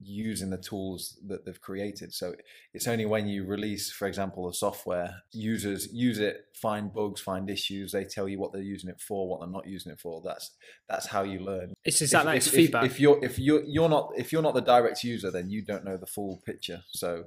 using 0.00 0.50
the 0.50 0.58
tools 0.58 1.18
that 1.26 1.44
they've 1.44 1.60
created. 1.60 2.12
So 2.12 2.34
it's 2.74 2.86
only 2.86 3.06
when 3.06 3.26
you 3.28 3.44
release, 3.44 3.90
for 3.90 4.06
example, 4.06 4.46
the 4.46 4.54
software, 4.54 5.22
users 5.32 5.92
use 5.92 6.18
it, 6.18 6.46
find 6.54 6.92
bugs, 6.92 7.20
find 7.20 7.48
issues. 7.48 7.92
They 7.92 8.04
tell 8.04 8.28
you 8.28 8.38
what 8.38 8.52
they're 8.52 8.62
using 8.62 8.90
it 8.90 9.00
for, 9.00 9.28
what 9.28 9.40
they're 9.40 9.48
not 9.48 9.66
using 9.66 9.92
it 9.92 10.00
for. 10.00 10.20
That's 10.24 10.50
that's 10.88 11.06
how 11.06 11.22
you 11.22 11.40
learn. 11.40 11.74
It's 11.84 12.00
exactly 12.02 12.32
if, 12.32 12.38
it's 12.38 12.46
if, 12.48 12.52
feedback. 12.54 12.84
If, 12.84 12.92
if 12.92 13.00
you're 13.00 13.24
if 13.24 13.38
you're 13.38 13.64
you're 13.64 13.88
not 13.88 14.12
if 14.16 14.32
you're 14.32 14.42
not 14.42 14.54
the 14.54 14.60
direct 14.60 15.02
user, 15.02 15.30
then 15.30 15.50
you 15.50 15.62
don't 15.62 15.84
know 15.84 15.96
the 15.96 16.06
full 16.06 16.42
picture. 16.44 16.82
So 16.90 17.24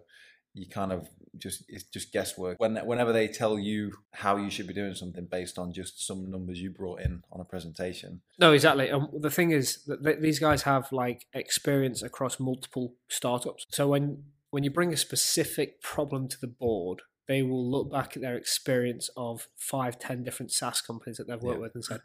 you 0.59 0.67
kind 0.67 0.91
of 0.91 1.09
just 1.37 1.63
it's 1.69 1.83
just 1.83 2.11
guesswork. 2.11 2.59
When 2.59 2.75
whenever 2.77 3.13
they 3.13 3.27
tell 3.27 3.57
you 3.57 3.93
how 4.11 4.35
you 4.37 4.49
should 4.49 4.67
be 4.67 4.73
doing 4.73 4.93
something 4.95 5.25
based 5.25 5.57
on 5.57 5.71
just 5.71 6.05
some 6.05 6.29
numbers 6.29 6.59
you 6.59 6.69
brought 6.71 7.01
in 7.01 7.23
on 7.31 7.39
a 7.39 7.45
presentation. 7.45 8.21
No, 8.39 8.51
exactly. 8.53 8.89
Um, 8.91 9.09
the 9.13 9.29
thing 9.29 9.51
is 9.51 9.83
that 9.85 10.03
th- 10.03 10.19
these 10.19 10.39
guys 10.39 10.63
have 10.63 10.91
like 10.91 11.25
experience 11.33 12.01
across 12.01 12.39
multiple 12.39 12.95
startups. 13.07 13.65
So 13.69 13.87
when 13.87 14.23
when 14.49 14.63
you 14.63 14.71
bring 14.71 14.91
a 14.91 14.97
specific 14.97 15.81
problem 15.81 16.27
to 16.27 16.41
the 16.41 16.47
board, 16.47 17.03
they 17.27 17.41
will 17.43 17.65
look 17.69 17.91
back 17.91 18.15
at 18.17 18.21
their 18.23 18.35
experience 18.35 19.09
of 19.15 19.47
five, 19.55 19.99
ten 19.99 20.23
different 20.23 20.51
SaaS 20.51 20.81
companies 20.81 21.17
that 21.17 21.27
they've 21.27 21.41
worked 21.41 21.57
Yeah. 21.59 21.61
with 21.61 21.75
and 21.75 21.85
said, 21.85 22.01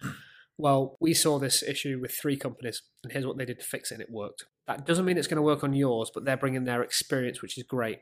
"Well, 0.58 0.96
we 1.00 1.14
saw 1.14 1.38
this 1.38 1.62
issue 1.62 1.98
with 2.00 2.12
three 2.12 2.36
companies, 2.36 2.82
and 3.02 3.10
here's 3.12 3.26
what 3.26 3.38
they 3.38 3.46
did 3.46 3.58
to 3.60 3.64
fix 3.64 3.90
it, 3.90 3.94
and 3.94 4.02
it 4.02 4.10
worked." 4.10 4.44
That 4.66 4.86
doesn't 4.86 5.04
mean 5.06 5.16
it's 5.18 5.26
going 5.26 5.36
to 5.36 5.42
work 5.42 5.64
on 5.64 5.72
yours, 5.72 6.10
but 6.14 6.24
they're 6.24 6.36
bringing 6.36 6.64
their 6.64 6.82
experience, 6.82 7.42
which 7.42 7.56
is 7.58 7.64
great. 7.64 8.00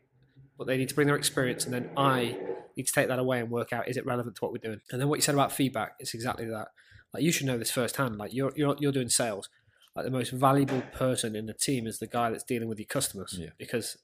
But 0.58 0.66
they 0.66 0.76
need 0.76 0.88
to 0.90 0.94
bring 0.94 1.06
their 1.06 1.16
experience, 1.16 1.64
and 1.64 1.72
then 1.74 1.90
I 1.96 2.36
need 2.76 2.86
to 2.86 2.92
take 2.92 3.08
that 3.08 3.18
away 3.18 3.40
and 3.40 3.50
work 3.50 3.72
out 3.72 3.88
is 3.88 3.96
it 3.96 4.06
relevant 4.06 4.36
to 4.36 4.40
what 4.44 4.52
we're 4.52 4.58
doing. 4.58 4.80
And 4.90 5.00
then 5.00 5.08
what 5.08 5.16
you 5.16 5.22
said 5.22 5.34
about 5.34 5.52
feedback, 5.52 5.94
it's 5.98 6.14
exactly 6.14 6.46
that. 6.46 6.68
Like 7.12 7.22
you 7.22 7.32
should 7.32 7.46
know 7.46 7.58
this 7.58 7.70
firsthand. 7.70 8.16
Like 8.16 8.32
you're 8.32 8.52
you're 8.56 8.76
you're 8.78 8.92
doing 8.92 9.08
sales. 9.08 9.48
Like 9.94 10.04
the 10.06 10.10
most 10.10 10.30
valuable 10.32 10.82
person 10.94 11.36
in 11.36 11.46
the 11.46 11.52
team 11.52 11.86
is 11.86 11.98
the 11.98 12.06
guy 12.06 12.30
that's 12.30 12.44
dealing 12.44 12.68
with 12.68 12.78
your 12.78 12.86
customers 12.86 13.36
Yeah. 13.38 13.50
because 13.58 13.98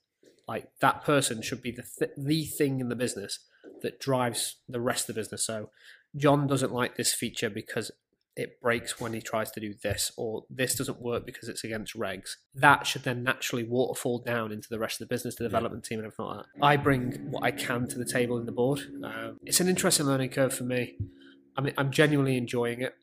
like 0.47 0.69
that 0.81 1.03
person 1.03 1.41
should 1.41 1.63
be 1.63 1.71
the 1.71 1.85
th- 1.99 2.13
the 2.17 2.45
thing 2.45 2.81
in 2.81 2.89
the 2.91 2.97
business 2.97 3.39
that 3.83 3.99
drives 4.01 4.57
the 4.69 4.81
rest 4.81 5.09
of 5.09 5.15
the 5.15 5.21
business. 5.21 5.47
So 5.47 5.71
John 6.17 6.47
doesn't 6.47 6.73
like 6.73 6.97
this 6.97 7.15
feature 7.15 7.49
because 7.49 7.91
it 8.39 8.61
breaks 8.61 9.01
when 9.01 9.13
he 9.13 9.21
tries 9.21 9.51
to 9.51 9.61
do 9.61 9.75
this, 9.83 10.13
or 10.17 10.45
this 10.49 10.77
doesn't 10.77 11.03
work 11.03 11.27
because 11.27 11.49
it's 11.49 11.65
against 11.65 11.99
regs. 11.99 12.37
That 12.55 12.87
should 12.87 13.03
then 13.03 13.25
naturally 13.25 13.65
waterfall 13.65 14.21
down 14.21 14.53
into 14.53 14.69
the 14.71 14.79
rest 14.79 15.01
of 15.01 15.09
the 15.09 15.13
business, 15.13 15.35
the 15.35 15.43
development 15.45 15.85
team, 15.85 15.99
and 15.99 16.07
everything 16.07 16.25
like 16.25 16.47
that. 16.47 16.65
I 16.65 16.77
bring 16.77 17.31
what 17.33 17.43
I 17.43 17.51
can 17.51 17.89
to 17.89 17.99
the 17.99 18.05
table 18.05 18.39
in 18.39 18.47
the 18.47 18.53
board. 18.53 18.81
Um, 19.03 19.41
it's 19.45 19.59
an 19.59 19.69
interesting 19.69 20.07
learning 20.07 20.31
curve 20.31 20.55
for 20.55 20.63
me. 20.63 20.97
I 21.57 21.63
mean, 21.63 21.75
I'm 21.77 21.91
genuinely 21.91 22.37
enjoying 22.37 22.81
it. 22.81 22.95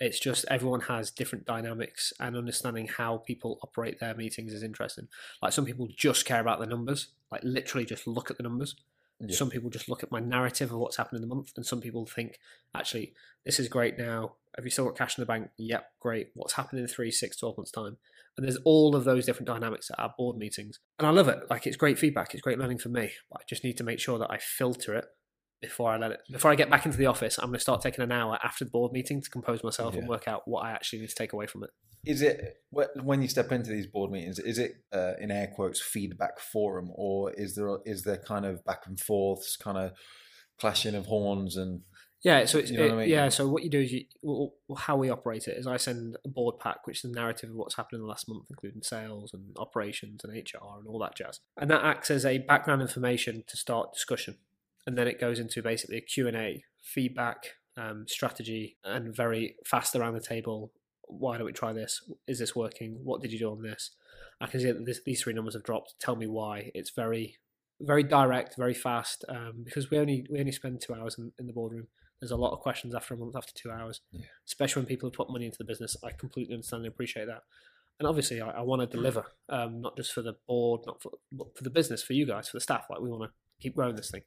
It's 0.00 0.18
just 0.18 0.44
everyone 0.50 0.80
has 0.80 1.12
different 1.12 1.46
dynamics, 1.46 2.12
and 2.18 2.36
understanding 2.36 2.88
how 2.88 3.18
people 3.18 3.60
operate 3.62 4.00
their 4.00 4.16
meetings 4.16 4.52
is 4.52 4.64
interesting. 4.64 5.06
Like 5.40 5.52
some 5.52 5.64
people 5.64 5.86
just 5.96 6.24
care 6.24 6.40
about 6.40 6.58
the 6.58 6.66
numbers, 6.66 7.12
like 7.30 7.42
literally 7.44 7.86
just 7.86 8.08
look 8.08 8.28
at 8.28 8.38
the 8.38 8.42
numbers. 8.42 8.74
Yeah. 9.20 9.36
Some 9.36 9.50
people 9.50 9.70
just 9.70 9.88
look 9.88 10.02
at 10.02 10.10
my 10.10 10.20
narrative 10.20 10.72
of 10.72 10.78
what's 10.78 10.96
happened 10.96 11.22
in 11.22 11.28
the 11.28 11.34
month, 11.34 11.52
and 11.56 11.66
some 11.66 11.80
people 11.80 12.06
think, 12.06 12.38
actually, 12.74 13.14
this 13.44 13.60
is 13.60 13.68
great 13.68 13.98
now. 13.98 14.36
Have 14.56 14.64
you 14.64 14.70
still 14.70 14.86
got 14.86 14.96
cash 14.96 15.18
in 15.18 15.22
the 15.22 15.26
bank? 15.26 15.48
Yep, 15.58 15.84
great. 16.00 16.28
What's 16.34 16.54
happening 16.54 16.82
in 16.82 16.88
three, 16.88 17.10
six, 17.10 17.36
12 17.36 17.58
months' 17.58 17.70
time? 17.70 17.98
And 18.36 18.46
there's 18.46 18.58
all 18.64 18.96
of 18.96 19.04
those 19.04 19.26
different 19.26 19.48
dynamics 19.48 19.90
at 19.90 19.98
our 19.98 20.14
board 20.16 20.36
meetings. 20.36 20.80
And 20.98 21.06
I 21.06 21.10
love 21.10 21.28
it. 21.28 21.38
Like, 21.50 21.66
it's 21.66 21.76
great 21.76 21.98
feedback. 21.98 22.32
It's 22.32 22.42
great 22.42 22.58
learning 22.58 22.78
for 22.78 22.88
me. 22.88 23.10
I 23.34 23.42
just 23.48 23.64
need 23.64 23.76
to 23.76 23.84
make 23.84 24.00
sure 24.00 24.18
that 24.18 24.30
I 24.30 24.38
filter 24.38 24.94
it 24.94 25.04
before 25.60 25.90
I 25.90 25.96
let 25.96 26.12
it. 26.12 26.20
Before 26.30 26.50
I 26.50 26.54
get 26.54 26.70
back 26.70 26.86
into 26.86 26.98
the 26.98 27.06
office, 27.06 27.38
I'm 27.38 27.46
going 27.46 27.54
to 27.54 27.60
start 27.60 27.82
taking 27.82 28.02
an 28.02 28.12
hour 28.12 28.38
after 28.42 28.64
the 28.64 28.70
board 28.70 28.92
meeting 28.92 29.20
to 29.20 29.30
compose 29.30 29.62
myself 29.62 29.94
and 29.94 30.08
work 30.08 30.26
out 30.26 30.42
what 30.46 30.64
I 30.64 30.70
actually 30.70 31.00
need 31.00 31.10
to 31.10 31.14
take 31.14 31.32
away 31.32 31.46
from 31.46 31.64
it. 31.64 31.70
Is 32.06 32.22
it 32.22 32.56
when 32.70 33.20
you 33.20 33.28
step 33.28 33.52
into 33.52 33.70
these 33.70 33.86
board 33.86 34.10
meetings? 34.10 34.38
Is 34.38 34.58
it 34.58 34.72
uh, 34.92 35.12
in 35.20 35.30
air 35.30 35.52
quotes 35.54 35.80
feedback 35.82 36.40
forum, 36.40 36.90
or 36.94 37.32
is 37.32 37.54
there 37.56 37.78
is 37.84 38.04
there 38.04 38.16
kind 38.16 38.46
of 38.46 38.64
back 38.64 38.86
and 38.86 38.98
forths, 38.98 39.56
kind 39.56 39.76
of 39.76 39.92
clashing 40.58 40.94
of 40.94 41.06
horns 41.06 41.56
and 41.56 41.82
Yeah, 42.22 42.44
so 42.46 42.58
it's 42.58 42.70
You 42.70 42.78
know 42.78 42.84
what 42.84 42.92
I 42.92 42.96
mean? 43.00 43.08
yeah. 43.10 43.28
So 43.28 43.48
what 43.48 43.64
you 43.64 43.70
do 43.70 43.80
is 43.80 43.92
you 43.92 44.04
well, 44.22 44.54
how 44.78 44.96
we 44.96 45.10
operate 45.10 45.46
it 45.46 45.58
is 45.58 45.66
I 45.66 45.76
send 45.76 46.16
a 46.24 46.28
board 46.28 46.58
pack, 46.58 46.86
which 46.86 47.04
is 47.04 47.10
a 47.10 47.14
narrative 47.14 47.50
of 47.50 47.56
what's 47.56 47.76
happened 47.76 47.98
in 47.98 48.02
the 48.02 48.08
last 48.08 48.28
month, 48.30 48.46
including 48.48 48.82
sales 48.82 49.34
and 49.34 49.54
operations 49.58 50.22
and 50.24 50.32
HR 50.32 50.78
and 50.78 50.86
all 50.86 50.98
that 51.00 51.16
jazz, 51.16 51.40
and 51.58 51.70
that 51.70 51.84
acts 51.84 52.10
as 52.10 52.24
a 52.24 52.38
background 52.38 52.80
information 52.80 53.44
to 53.46 53.56
start 53.58 53.92
discussion, 53.92 54.36
and 54.86 54.96
then 54.96 55.06
it 55.08 55.20
goes 55.20 55.38
into 55.38 55.62
basically 55.62 55.98
a 55.98 56.00
Q 56.00 56.28
and 56.28 56.36
A, 56.36 56.62
feedback, 56.82 57.44
um, 57.76 58.04
strategy, 58.08 58.76
and 58.84 59.14
very 59.14 59.56
fast 59.64 59.94
around 59.96 60.14
the 60.14 60.20
table. 60.20 60.72
Why 61.06 61.36
don't 61.36 61.46
we 61.46 61.52
try 61.52 61.72
this? 61.72 62.02
Is 62.26 62.38
this 62.38 62.54
working? 62.54 63.00
What 63.02 63.20
did 63.20 63.32
you 63.32 63.38
do 63.38 63.50
on 63.50 63.62
this? 63.62 63.90
I 64.40 64.46
can 64.46 64.60
see 64.60 64.70
that 64.70 64.86
this, 64.86 65.00
these 65.04 65.22
three 65.22 65.32
numbers 65.32 65.54
have 65.54 65.64
dropped. 65.64 65.94
Tell 66.00 66.16
me 66.16 66.26
why. 66.26 66.70
It's 66.74 66.90
very, 66.90 67.36
very 67.80 68.02
direct, 68.02 68.56
very 68.56 68.74
fast. 68.74 69.24
Um, 69.28 69.62
because 69.64 69.90
we 69.90 69.98
only 69.98 70.26
we 70.30 70.38
only 70.38 70.52
spend 70.52 70.80
two 70.80 70.94
hours 70.94 71.16
in, 71.18 71.32
in 71.38 71.46
the 71.46 71.52
boardroom. 71.52 71.88
There's 72.20 72.30
a 72.30 72.36
lot 72.36 72.52
of 72.52 72.60
questions 72.60 72.94
after 72.94 73.14
a 73.14 73.16
month, 73.16 73.34
after 73.34 73.52
two 73.54 73.70
hours, 73.70 74.02
Yeah. 74.12 74.26
especially 74.46 74.80
when 74.80 74.86
people 74.86 75.08
have 75.08 75.16
put 75.16 75.30
money 75.30 75.46
into 75.46 75.58
the 75.58 75.64
business. 75.64 75.96
I 76.04 76.10
completely 76.12 76.54
understand 76.54 76.84
and 76.84 76.92
appreciate 76.92 77.26
that. 77.26 77.42
And 77.98 78.06
obviously, 78.06 78.40
I, 78.40 78.50
I 78.50 78.60
want 78.60 78.80
to 78.82 78.86
deliver, 78.86 79.24
um, 79.48 79.80
not 79.80 79.96
just 79.96 80.12
for 80.12 80.22
the 80.22 80.34
board, 80.46 80.82
not 80.86 81.02
for 81.02 81.12
but 81.32 81.56
for 81.56 81.64
the 81.64 81.70
business, 81.70 82.02
for 82.02 82.12
you 82.12 82.26
guys, 82.26 82.48
for 82.48 82.56
the 82.56 82.60
staff. 82.62 82.86
Like 82.90 83.00
we 83.00 83.10
want 83.10 83.24
to 83.24 83.30
keep 83.60 83.74
growing 83.74 83.96
this 83.96 84.10
thing. 84.10 84.22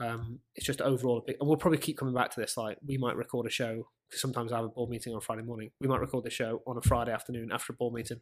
Um, 0.00 0.40
it's 0.54 0.66
just 0.66 0.80
overall 0.80 1.18
a 1.18 1.22
big, 1.26 1.36
and 1.40 1.48
we'll 1.48 1.58
probably 1.58 1.78
keep 1.78 1.98
coming 1.98 2.14
back 2.14 2.30
to 2.32 2.40
this. 2.40 2.56
Like 2.56 2.78
we 2.86 2.96
might 2.98 3.16
record 3.16 3.46
a 3.46 3.50
show 3.50 3.86
because 4.08 4.20
sometimes 4.22 4.50
I 4.52 4.56
have 4.56 4.64
a 4.64 4.68
board 4.68 4.90
meeting 4.90 5.14
on 5.14 5.20
Friday 5.20 5.42
morning. 5.42 5.70
We 5.80 5.88
might 5.88 6.00
record 6.00 6.24
the 6.24 6.30
show 6.30 6.62
on 6.66 6.76
a 6.76 6.80
Friday 6.80 7.12
afternoon 7.12 7.50
after 7.52 7.72
a 7.72 7.76
board 7.76 7.94
meeting. 7.94 8.20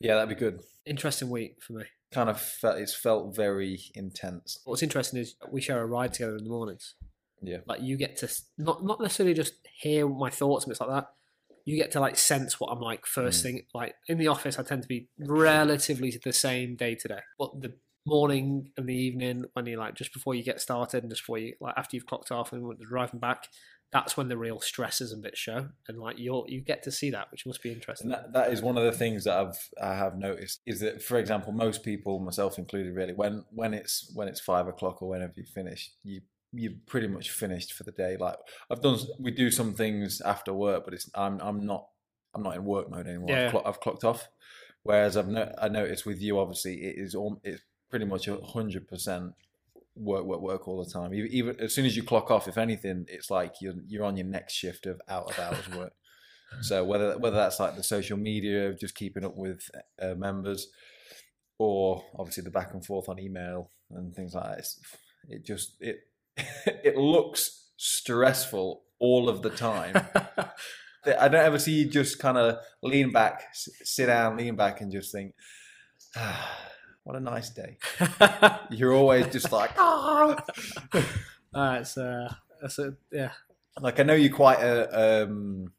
yeah, 0.00 0.14
that'd 0.16 0.28
be 0.28 0.34
good. 0.34 0.60
Interesting 0.84 1.30
week 1.30 1.56
for 1.62 1.74
me. 1.74 1.84
Kind 2.12 2.28
of 2.28 2.40
felt 2.40 2.78
it's 2.78 2.94
felt 2.94 3.34
very 3.36 3.80
intense. 3.94 4.58
What's 4.64 4.82
interesting 4.82 5.20
is 5.20 5.36
we 5.50 5.60
share 5.62 5.80
a 5.80 5.86
ride 5.86 6.12
together 6.12 6.36
in 6.36 6.44
the 6.44 6.50
mornings. 6.50 6.94
Yeah. 7.40 7.58
Like 7.66 7.80
you 7.82 7.96
get 7.96 8.16
to 8.18 8.28
not 8.58 8.84
not 8.84 9.00
necessarily 9.00 9.34
just 9.34 9.54
hear 9.80 10.08
my 10.08 10.28
thoughts 10.30 10.64
and 10.64 10.70
bits 10.70 10.80
like 10.80 10.90
that. 10.90 11.06
You 11.64 11.76
get 11.76 11.92
to 11.92 12.00
like 12.00 12.16
sense 12.16 12.58
what 12.58 12.68
I'm 12.72 12.80
like 12.80 13.06
first 13.06 13.40
Mm. 13.40 13.42
thing. 13.44 13.62
Like 13.72 13.94
in 14.08 14.18
the 14.18 14.26
office, 14.28 14.58
I 14.58 14.64
tend 14.64 14.82
to 14.82 14.88
be 14.88 15.08
relatively 15.18 16.12
the 16.22 16.32
same 16.32 16.76
day 16.76 16.94
to 16.96 17.08
day. 17.08 17.20
But 17.38 17.60
the 17.60 17.74
morning 18.06 18.70
and 18.76 18.88
the 18.88 18.94
evening, 18.94 19.44
when 19.52 19.66
you 19.66 19.78
like 19.78 19.94
just 19.94 20.12
before 20.12 20.34
you 20.34 20.42
get 20.42 20.60
started 20.60 21.02
and 21.02 21.10
just 21.10 21.22
before 21.22 21.38
you 21.38 21.54
like 21.60 21.74
after 21.76 21.96
you've 21.96 22.06
clocked 22.06 22.30
off 22.30 22.52
and 22.52 22.78
driving 22.80 23.20
back, 23.20 23.48
that's 23.92 24.16
when 24.16 24.28
the 24.28 24.38
real 24.38 24.60
stresses 24.60 25.12
and 25.12 25.22
bits 25.22 25.38
show. 25.38 25.68
And 25.86 25.98
like 25.98 26.18
you're 26.18 26.44
you 26.48 26.60
get 26.60 26.82
to 26.84 26.90
see 26.90 27.10
that, 27.10 27.30
which 27.30 27.46
must 27.46 27.62
be 27.62 27.70
interesting. 27.70 28.10
And 28.10 28.14
that, 28.14 28.32
that 28.32 28.52
is 28.52 28.62
one 28.62 28.78
of 28.78 28.84
the 28.84 28.92
things 28.92 29.24
that 29.24 29.38
I've 29.38 29.68
I 29.80 29.94
have 29.94 30.16
noticed 30.16 30.60
is 30.66 30.80
that, 30.80 31.02
for 31.02 31.18
example, 31.18 31.52
most 31.52 31.84
people, 31.84 32.18
myself 32.18 32.58
included, 32.58 32.94
really, 32.96 33.12
when 33.12 33.44
when 33.50 33.74
it's 33.74 34.10
when 34.14 34.28
it's 34.28 34.40
five 34.40 34.66
o'clock 34.66 35.02
or 35.02 35.10
whenever 35.10 35.34
you 35.36 35.44
finish, 35.44 35.90
you 36.02 36.22
you're 36.54 36.72
pretty 36.86 37.08
much 37.08 37.30
finished 37.30 37.72
for 37.72 37.84
the 37.84 37.92
day. 37.92 38.16
Like 38.18 38.36
I've 38.70 38.82
done, 38.82 38.98
we 39.18 39.30
do 39.30 39.50
some 39.50 39.74
things 39.74 40.20
after 40.20 40.52
work, 40.52 40.84
but 40.84 40.94
it's 40.94 41.08
I'm 41.14 41.38
I'm 41.40 41.66
not 41.66 41.86
I'm 42.34 42.42
not 42.42 42.56
in 42.56 42.64
work 42.64 42.90
mode 42.90 43.06
anymore. 43.06 43.30
Yeah. 43.30 43.46
I've, 43.46 43.50
clock, 43.50 43.64
I've 43.66 43.80
clocked 43.80 44.04
off. 44.04 44.28
Whereas 44.84 45.16
I've 45.16 45.28
no, 45.28 45.52
I 45.60 45.68
noticed 45.68 46.06
with 46.06 46.20
you, 46.20 46.40
obviously, 46.40 46.82
it 46.82 46.96
is 46.98 47.14
all 47.14 47.40
it's 47.44 47.62
pretty 47.92 48.06
much 48.06 48.26
hundred 48.26 48.88
percent 48.88 49.34
work 49.94 50.24
work 50.24 50.40
work 50.40 50.66
all 50.66 50.82
the 50.82 50.90
time. 50.90 51.12
Even, 51.12 51.30
even 51.30 51.60
as 51.60 51.74
soon 51.74 51.84
as 51.84 51.94
you 51.94 52.02
clock 52.02 52.30
off, 52.30 52.48
if 52.48 52.56
anything, 52.56 53.04
it's 53.06 53.30
like 53.30 53.56
you're 53.60 53.74
you're 53.86 54.04
on 54.04 54.16
your 54.16 54.26
next 54.26 54.54
shift 54.54 54.86
of 54.86 54.98
out 55.08 55.30
of 55.30 55.38
hours 55.38 55.68
work. 55.76 55.92
So 56.62 56.84
whether 56.84 57.18
whether 57.18 57.36
that's 57.36 57.60
like 57.60 57.76
the 57.76 57.82
social 57.82 58.16
media 58.16 58.72
just 58.72 58.94
keeping 58.94 59.26
up 59.26 59.36
with 59.36 59.70
uh, 60.00 60.14
members, 60.14 60.68
or 61.58 62.02
obviously 62.18 62.44
the 62.44 62.50
back 62.50 62.72
and 62.72 62.84
forth 62.84 63.10
on 63.10 63.18
email 63.18 63.70
and 63.90 64.14
things 64.14 64.34
like 64.34 64.44
that, 64.44 64.58
it's, 64.58 64.80
it 65.28 65.44
just 65.44 65.76
it 65.80 66.00
it 66.66 66.96
looks 66.96 67.68
stressful 67.76 68.84
all 68.98 69.28
of 69.28 69.42
the 69.42 69.50
time. 69.50 69.94
I 71.04 71.28
don't 71.28 71.44
ever 71.44 71.58
see 71.58 71.72
you 71.72 71.90
just 71.90 72.18
kind 72.18 72.38
of 72.38 72.58
lean 72.82 73.12
back, 73.12 73.42
sit 73.52 74.06
down, 74.06 74.38
lean 74.38 74.54
back, 74.56 74.80
and 74.80 74.90
just 74.90 75.12
think, 75.12 75.34
ah, 76.16 76.58
"What 77.04 77.16
a 77.16 77.20
nice 77.20 77.50
day." 77.50 77.78
You're 78.70 78.94
always 78.94 79.26
just 79.28 79.52
like, 79.52 79.70
ah. 79.78 80.36
uh, 81.54 81.78
it's 81.80 81.96
uh, 81.96 82.32
that's 82.60 82.78
a, 82.78 82.94
yeah. 83.10 83.32
like 83.80 84.00
I 84.00 84.02
know 84.02 84.14
you're 84.14 84.34
quite 84.34 84.60
a 84.60 85.24
um, 85.24 85.72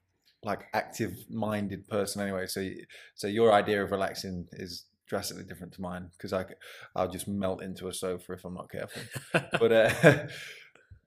like 0.44 0.66
active-minded 0.74 1.88
person 1.88 2.22
anyway. 2.22 2.48
So, 2.48 2.60
you, 2.60 2.86
so 3.16 3.28
your 3.28 3.54
idea 3.54 3.84
of 3.84 3.92
relaxing 3.92 4.48
is 4.54 4.86
drastically 5.08 5.44
different 5.44 5.74
to 5.74 5.82
mine 5.82 6.10
because 6.18 6.34
I, 6.34 6.46
I'll 6.96 7.08
just 7.08 7.28
melt 7.28 7.62
into 7.62 7.88
a 7.88 7.94
sofa 7.94 8.34
if 8.34 8.46
I'm 8.46 8.56
not 8.56 8.72
careful. 8.72 9.02
But 9.60 9.72
uh, 9.72 10.28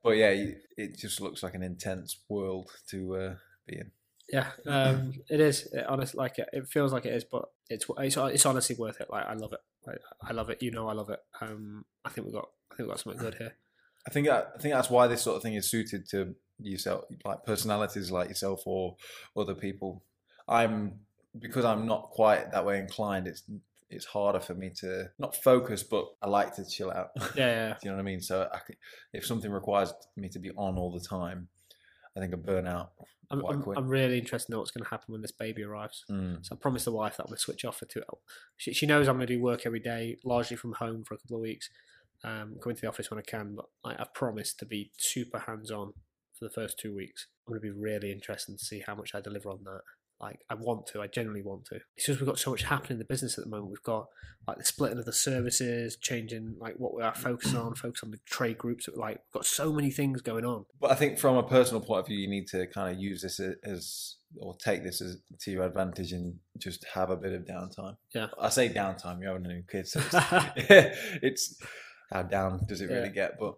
but 0.02 0.10
yeah, 0.10 0.32
it 0.76 0.96
just 0.96 1.20
looks 1.20 1.42
like 1.42 1.54
an 1.54 1.62
intense 1.62 2.16
world 2.28 2.70
to 2.90 3.16
uh, 3.16 3.34
be 3.66 3.78
in. 3.78 3.90
Yeah, 4.28 4.48
um, 4.66 5.12
it 5.28 5.40
is. 5.40 5.68
It, 5.72 5.84
honestly, 5.86 6.18
like 6.18 6.38
it, 6.38 6.48
it 6.52 6.68
feels 6.68 6.92
like 6.92 7.06
it 7.06 7.14
is, 7.14 7.24
but 7.24 7.48
it's 7.68 7.86
it's 7.98 8.16
it's 8.16 8.46
honestly 8.46 8.76
worth 8.76 9.00
it. 9.00 9.08
Like 9.10 9.26
I 9.26 9.34
love 9.34 9.52
it. 9.52 9.60
Like, 9.86 9.98
I 10.22 10.32
love 10.32 10.50
it. 10.50 10.62
You 10.62 10.72
know, 10.72 10.88
I 10.88 10.92
love 10.94 11.10
it. 11.10 11.20
Um, 11.40 11.84
I 12.04 12.10
think 12.10 12.26
we 12.26 12.32
got 12.32 12.48
I 12.70 12.74
think 12.74 12.88
we 12.88 12.92
got 12.92 13.00
something 13.00 13.22
good 13.22 13.36
here. 13.36 13.54
I 14.06 14.10
think 14.10 14.28
I 14.28 14.44
think 14.58 14.74
that's 14.74 14.90
why 14.90 15.06
this 15.06 15.22
sort 15.22 15.36
of 15.36 15.42
thing 15.42 15.54
is 15.54 15.70
suited 15.70 16.08
to 16.10 16.34
yourself, 16.60 17.04
like 17.24 17.44
personalities 17.44 18.10
like 18.10 18.28
yourself 18.28 18.62
or 18.66 18.96
other 19.36 19.54
people. 19.54 20.02
I'm 20.48 21.00
because 21.38 21.64
I'm 21.64 21.86
not 21.86 22.10
quite 22.10 22.52
that 22.52 22.64
way 22.64 22.78
inclined. 22.78 23.28
It's 23.28 23.44
it's 23.88 24.06
harder 24.06 24.40
for 24.40 24.54
me 24.54 24.70
to 24.80 25.10
not 25.18 25.36
focus, 25.36 25.82
but 25.84 26.06
I 26.20 26.28
like 26.28 26.56
to 26.56 26.64
chill 26.64 26.90
out. 26.90 27.10
Yeah, 27.36 27.46
yeah. 27.46 27.68
Do 27.68 27.76
you 27.82 27.90
know 27.90 27.96
what 27.96 28.02
I 28.02 28.04
mean? 28.04 28.20
So 28.20 28.48
I, 28.52 28.58
if 29.12 29.24
something 29.24 29.50
requires 29.50 29.92
me 30.16 30.28
to 30.30 30.38
be 30.38 30.50
on 30.50 30.76
all 30.76 30.90
the 30.90 31.00
time, 31.00 31.48
I 32.16 32.20
think 32.20 32.32
I 32.32 32.36
burn 32.36 32.66
out 32.66 32.92
I'm, 33.30 33.44
I'm. 33.44 33.64
I'm 33.76 33.88
really 33.88 34.18
interested 34.18 34.46
to 34.46 34.52
know 34.52 34.58
what's 34.58 34.70
going 34.70 34.84
to 34.84 34.90
happen 34.90 35.12
when 35.12 35.22
this 35.22 35.32
baby 35.32 35.62
arrives. 35.62 36.04
Mm. 36.10 36.44
So 36.44 36.54
I 36.54 36.58
promised 36.58 36.84
the 36.84 36.92
wife 36.92 37.16
that 37.16 37.24
I'm 37.24 37.28
going 37.28 37.36
to 37.36 37.42
switch 37.42 37.64
off 37.64 37.78
for 37.78 37.86
two. 37.86 38.02
She, 38.56 38.72
she 38.72 38.86
knows 38.86 39.08
I'm 39.08 39.16
going 39.16 39.26
to 39.26 39.34
do 39.34 39.42
work 39.42 39.66
every 39.66 39.80
day, 39.80 40.18
largely 40.24 40.56
from 40.56 40.74
home 40.74 41.04
for 41.04 41.14
a 41.14 41.18
couple 41.18 41.36
of 41.36 41.42
weeks. 41.42 41.70
Um, 42.24 42.56
going 42.60 42.76
to 42.76 42.82
the 42.82 42.88
office 42.88 43.10
when 43.10 43.18
I 43.18 43.22
can, 43.22 43.56
but 43.56 43.66
I, 43.84 44.00
I've 44.00 44.14
promised 44.14 44.58
to 44.60 44.66
be 44.66 44.90
super 44.96 45.38
hands 45.40 45.70
on 45.70 45.92
for 46.32 46.44
the 46.44 46.50
first 46.50 46.78
two 46.78 46.94
weeks. 46.94 47.26
I'm 47.46 47.52
going 47.52 47.60
to 47.60 47.72
be 47.72 47.78
really 47.78 48.10
interested 48.10 48.58
to 48.58 48.64
see 48.64 48.82
how 48.86 48.94
much 48.94 49.14
I 49.14 49.20
deliver 49.20 49.50
on 49.50 49.64
that. 49.64 49.82
Like 50.20 50.40
I 50.48 50.54
want 50.54 50.86
to, 50.88 51.02
I 51.02 51.08
genuinely 51.08 51.42
want 51.42 51.66
to. 51.66 51.80
It's 51.96 52.06
just 52.06 52.20
we've 52.20 52.28
got 52.28 52.38
so 52.38 52.50
much 52.50 52.62
happening 52.62 52.92
in 52.92 52.98
the 52.98 53.04
business 53.04 53.36
at 53.36 53.44
the 53.44 53.50
moment. 53.50 53.70
We've 53.70 53.82
got 53.82 54.06
like 54.46 54.58
the 54.58 54.64
splitting 54.64 54.98
of 54.98 55.04
the 55.04 55.12
services, 55.12 55.96
changing 55.96 56.54
like 56.58 56.74
what 56.78 56.94
we 56.94 57.02
are 57.02 57.14
focusing 57.14 57.58
on, 57.58 57.74
focus 57.74 58.02
on 58.02 58.10
the 58.10 58.20
trade 58.24 58.56
groups. 58.56 58.88
Like 58.94 59.16
we've 59.16 59.40
got 59.40 59.46
so 59.46 59.72
many 59.72 59.90
things 59.90 60.22
going 60.22 60.44
on. 60.44 60.64
But 60.80 60.90
I 60.90 60.94
think 60.94 61.18
from 61.18 61.36
a 61.36 61.42
personal 61.42 61.82
point 61.82 62.00
of 62.00 62.06
view, 62.06 62.18
you 62.18 62.28
need 62.28 62.46
to 62.48 62.66
kind 62.68 62.94
of 62.94 63.00
use 63.00 63.22
this 63.22 63.40
as 63.64 64.16
or 64.38 64.54
take 64.56 64.82
this 64.82 65.00
as 65.00 65.18
to 65.40 65.50
your 65.50 65.64
advantage 65.64 66.12
and 66.12 66.34
just 66.58 66.84
have 66.94 67.10
a 67.10 67.16
bit 67.16 67.32
of 67.32 67.42
downtime. 67.42 67.96
Yeah. 68.14 68.28
I 68.40 68.48
say 68.48 68.68
downtime. 68.68 69.20
You're 69.20 69.32
having 69.32 69.50
a 69.50 69.54
new 69.54 69.62
kid, 69.70 69.86
so 69.86 70.00
it's, 70.56 70.98
it's 71.22 71.62
how 72.10 72.22
down 72.22 72.64
does 72.66 72.80
it 72.80 72.90
really 72.90 73.10
get? 73.10 73.38
But 73.38 73.54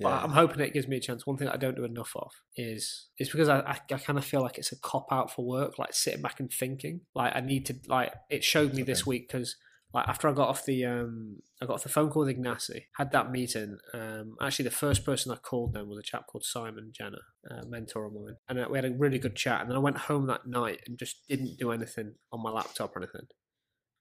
But 0.00 0.24
I'm 0.24 0.30
hoping 0.30 0.60
it 0.60 0.72
gives 0.72 0.88
me 0.88 0.96
a 0.96 1.00
chance. 1.00 1.26
One 1.26 1.36
thing 1.36 1.48
I 1.48 1.56
don't 1.56 1.76
do 1.76 1.84
enough 1.84 2.12
of 2.16 2.32
is 2.56 3.08
is 3.18 3.28
because 3.28 3.48
I, 3.48 3.60
I, 3.60 3.78
I 3.92 3.98
kind 3.98 4.18
of 4.18 4.24
feel 4.24 4.40
like 4.40 4.56
it's 4.56 4.72
a 4.72 4.80
cop 4.80 5.08
out 5.12 5.30
for 5.30 5.44
work, 5.44 5.78
like 5.78 5.92
sitting 5.92 6.22
back 6.22 6.40
and 6.40 6.50
thinking. 6.50 7.02
Like 7.14 7.36
I 7.36 7.40
need 7.40 7.66
to 7.66 7.74
like 7.88 8.14
it 8.30 8.42
showed 8.42 8.72
me 8.72 8.82
this 8.82 9.06
week 9.06 9.28
because 9.28 9.56
like 9.92 10.08
after 10.08 10.28
I 10.28 10.32
got 10.32 10.48
off 10.48 10.64
the 10.64 10.86
um 10.86 11.42
I 11.60 11.66
got 11.66 11.74
off 11.74 11.82
the 11.82 11.90
phone 11.90 12.08
call 12.08 12.24
with 12.24 12.34
Ignacy, 12.34 12.84
had 12.96 13.12
that 13.12 13.30
meeting. 13.30 13.76
Um, 13.92 14.36
actually 14.40 14.64
the 14.64 14.70
first 14.70 15.04
person 15.04 15.30
I 15.30 15.36
called 15.36 15.74
then 15.74 15.88
was 15.88 15.98
a 15.98 16.02
chap 16.02 16.26
called 16.26 16.44
Simon 16.44 16.90
Jenner, 16.96 17.18
uh, 17.50 17.64
mentor 17.68 18.06
of 18.06 18.14
mine, 18.14 18.36
and 18.48 18.60
uh, 18.60 18.68
we 18.70 18.78
had 18.78 18.86
a 18.86 18.92
really 18.92 19.18
good 19.18 19.36
chat. 19.36 19.60
And 19.60 19.70
then 19.70 19.76
I 19.76 19.80
went 19.80 19.98
home 19.98 20.26
that 20.28 20.46
night 20.46 20.80
and 20.86 20.98
just 20.98 21.28
didn't 21.28 21.58
do 21.58 21.70
anything 21.70 22.14
on 22.32 22.42
my 22.42 22.50
laptop 22.50 22.96
or 22.96 23.00
anything. 23.00 23.26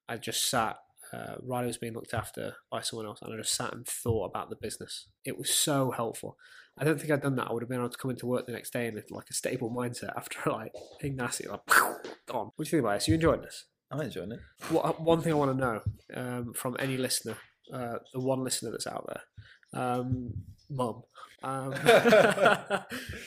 I 0.07 0.15
just 0.17 0.49
sat 0.49 0.77
uh, 1.13 1.35
Riley 1.41 1.67
was 1.67 1.77
being 1.77 1.93
looked 1.93 2.13
after 2.13 2.55
by 2.69 2.81
someone 2.81 3.05
else, 3.05 3.21
and 3.21 3.33
I 3.33 3.37
just 3.37 3.53
sat 3.53 3.73
and 3.73 3.85
thought 3.85 4.29
about 4.29 4.49
the 4.49 4.55
business. 4.55 5.07
It 5.25 5.37
was 5.37 5.49
so 5.49 5.91
helpful. 5.91 6.37
I 6.77 6.85
don't 6.85 6.99
think 6.99 7.11
I'd 7.11 7.21
done 7.21 7.35
that. 7.35 7.47
I 7.49 7.53
would 7.53 7.63
have 7.63 7.69
been 7.69 7.79
able 7.79 7.89
to 7.89 7.97
come 7.97 8.11
into 8.11 8.25
work 8.25 8.45
the 8.45 8.53
next 8.53 8.71
day 8.71 8.87
in 8.87 9.01
like 9.09 9.29
a 9.29 9.33
stable 9.33 9.69
mindset 9.69 10.15
after 10.15 10.39
like 10.49 10.73
Ignacy, 11.03 11.49
like 11.49 11.65
gone. 12.27 12.51
What 12.55 12.57
do 12.57 12.63
you 12.63 12.65
think 12.65 12.81
about 12.81 12.93
this? 12.93 13.07
You 13.07 13.15
enjoying 13.15 13.41
this? 13.41 13.65
I'm 13.91 13.99
enjoying 13.99 14.31
it. 14.31 14.39
What, 14.69 15.01
one 15.01 15.21
thing 15.21 15.33
I 15.33 15.35
want 15.35 15.51
to 15.51 15.65
know 15.65 15.81
um, 16.15 16.53
from 16.53 16.77
any 16.79 16.95
listener, 16.95 17.35
uh, 17.73 17.95
the 18.13 18.21
one 18.21 18.41
listener 18.43 18.71
that's 18.71 18.87
out 18.87 19.05
there, 19.07 19.81
um, 19.81 20.33
mum, 20.69 21.03
um, 21.43 21.73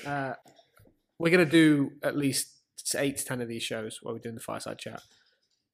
uh, 0.06 0.32
we're 1.18 1.30
going 1.30 1.44
to 1.44 1.50
do 1.50 1.92
at 2.02 2.16
least 2.16 2.50
eight 2.96 3.18
to 3.18 3.24
ten 3.24 3.42
of 3.42 3.48
these 3.48 3.62
shows 3.62 3.98
where 4.02 4.14
we're 4.14 4.20
doing 4.20 4.34
the 4.34 4.40
fireside 4.40 4.78
chat 4.78 5.02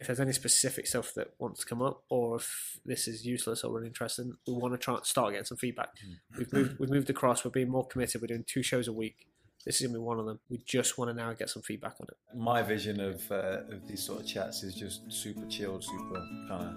if 0.00 0.06
there's 0.06 0.20
any 0.20 0.32
specific 0.32 0.86
stuff 0.86 1.12
that 1.14 1.28
wants 1.38 1.60
to 1.60 1.66
come 1.66 1.82
up, 1.82 2.02
or 2.08 2.36
if 2.36 2.80
this 2.86 3.06
is 3.06 3.26
useless 3.26 3.62
or 3.62 3.72
really 3.74 3.86
interesting, 3.88 4.32
we 4.46 4.54
want 4.54 4.72
to 4.74 4.78
try 4.78 4.98
start 5.02 5.32
getting 5.32 5.44
some 5.44 5.58
feedback. 5.58 5.90
We've 6.38 6.52
moved, 6.52 6.78
we've 6.78 6.90
moved 6.90 7.10
across. 7.10 7.44
We're 7.44 7.50
being 7.50 7.68
more 7.70 7.86
committed. 7.86 8.20
We're 8.22 8.28
doing 8.28 8.44
two 8.46 8.62
shows 8.62 8.88
a 8.88 8.92
week. 8.92 9.26
This 9.66 9.78
is 9.80 9.86
gonna 9.86 9.98
be 9.98 10.02
one 10.02 10.18
of 10.18 10.24
them. 10.24 10.40
We 10.48 10.62
just 10.66 10.96
want 10.96 11.10
to 11.10 11.14
now 11.14 11.34
get 11.34 11.50
some 11.50 11.62
feedback 11.62 11.96
on 12.00 12.06
it. 12.08 12.16
My 12.36 12.62
vision 12.62 12.98
of 12.98 13.30
uh, 13.30 13.58
of 13.70 13.86
these 13.86 14.02
sort 14.02 14.20
of 14.20 14.26
chats 14.26 14.62
is 14.62 14.74
just 14.74 15.12
super 15.12 15.46
chilled, 15.48 15.84
super 15.84 16.26
kind 16.48 16.64
of 16.64 16.74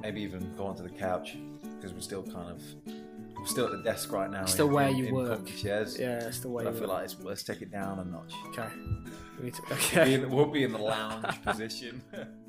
maybe 0.00 0.22
even 0.22 0.50
go 0.56 0.64
onto 0.64 0.82
the 0.82 0.88
couch 0.88 1.36
because 1.76 1.92
we're 1.92 2.00
still 2.00 2.22
kind 2.22 2.50
of 2.52 2.62
we're 3.38 3.44
still 3.44 3.66
at 3.66 3.72
the 3.72 3.82
desk 3.82 4.12
right 4.12 4.30
now. 4.30 4.46
Still 4.46 4.68
in, 4.68 4.72
where 4.72 4.88
in, 4.88 4.96
you 4.96 5.06
in 5.08 5.14
work. 5.14 5.46
chairs. 5.58 5.98
Yeah, 5.98 6.26
it's 6.26 6.40
the 6.40 6.48
way. 6.48 6.66
I 6.66 6.72
feel 6.72 6.80
work. 6.82 6.88
like 6.88 7.04
it's, 7.04 7.16
let's 7.22 7.42
take 7.42 7.60
it 7.60 7.70
down 7.70 7.98
a 7.98 8.04
notch. 8.06 8.32
okay. 8.48 8.68
We 9.42 9.50
to, 9.50 9.62
Be 9.62 9.74
okay. 9.74 10.14
in- 10.14 10.30
we'll 10.30 10.46
be 10.46 10.64
in 10.64 10.72
the 10.72 10.78
lounge 10.78 11.42
position. 11.44 12.00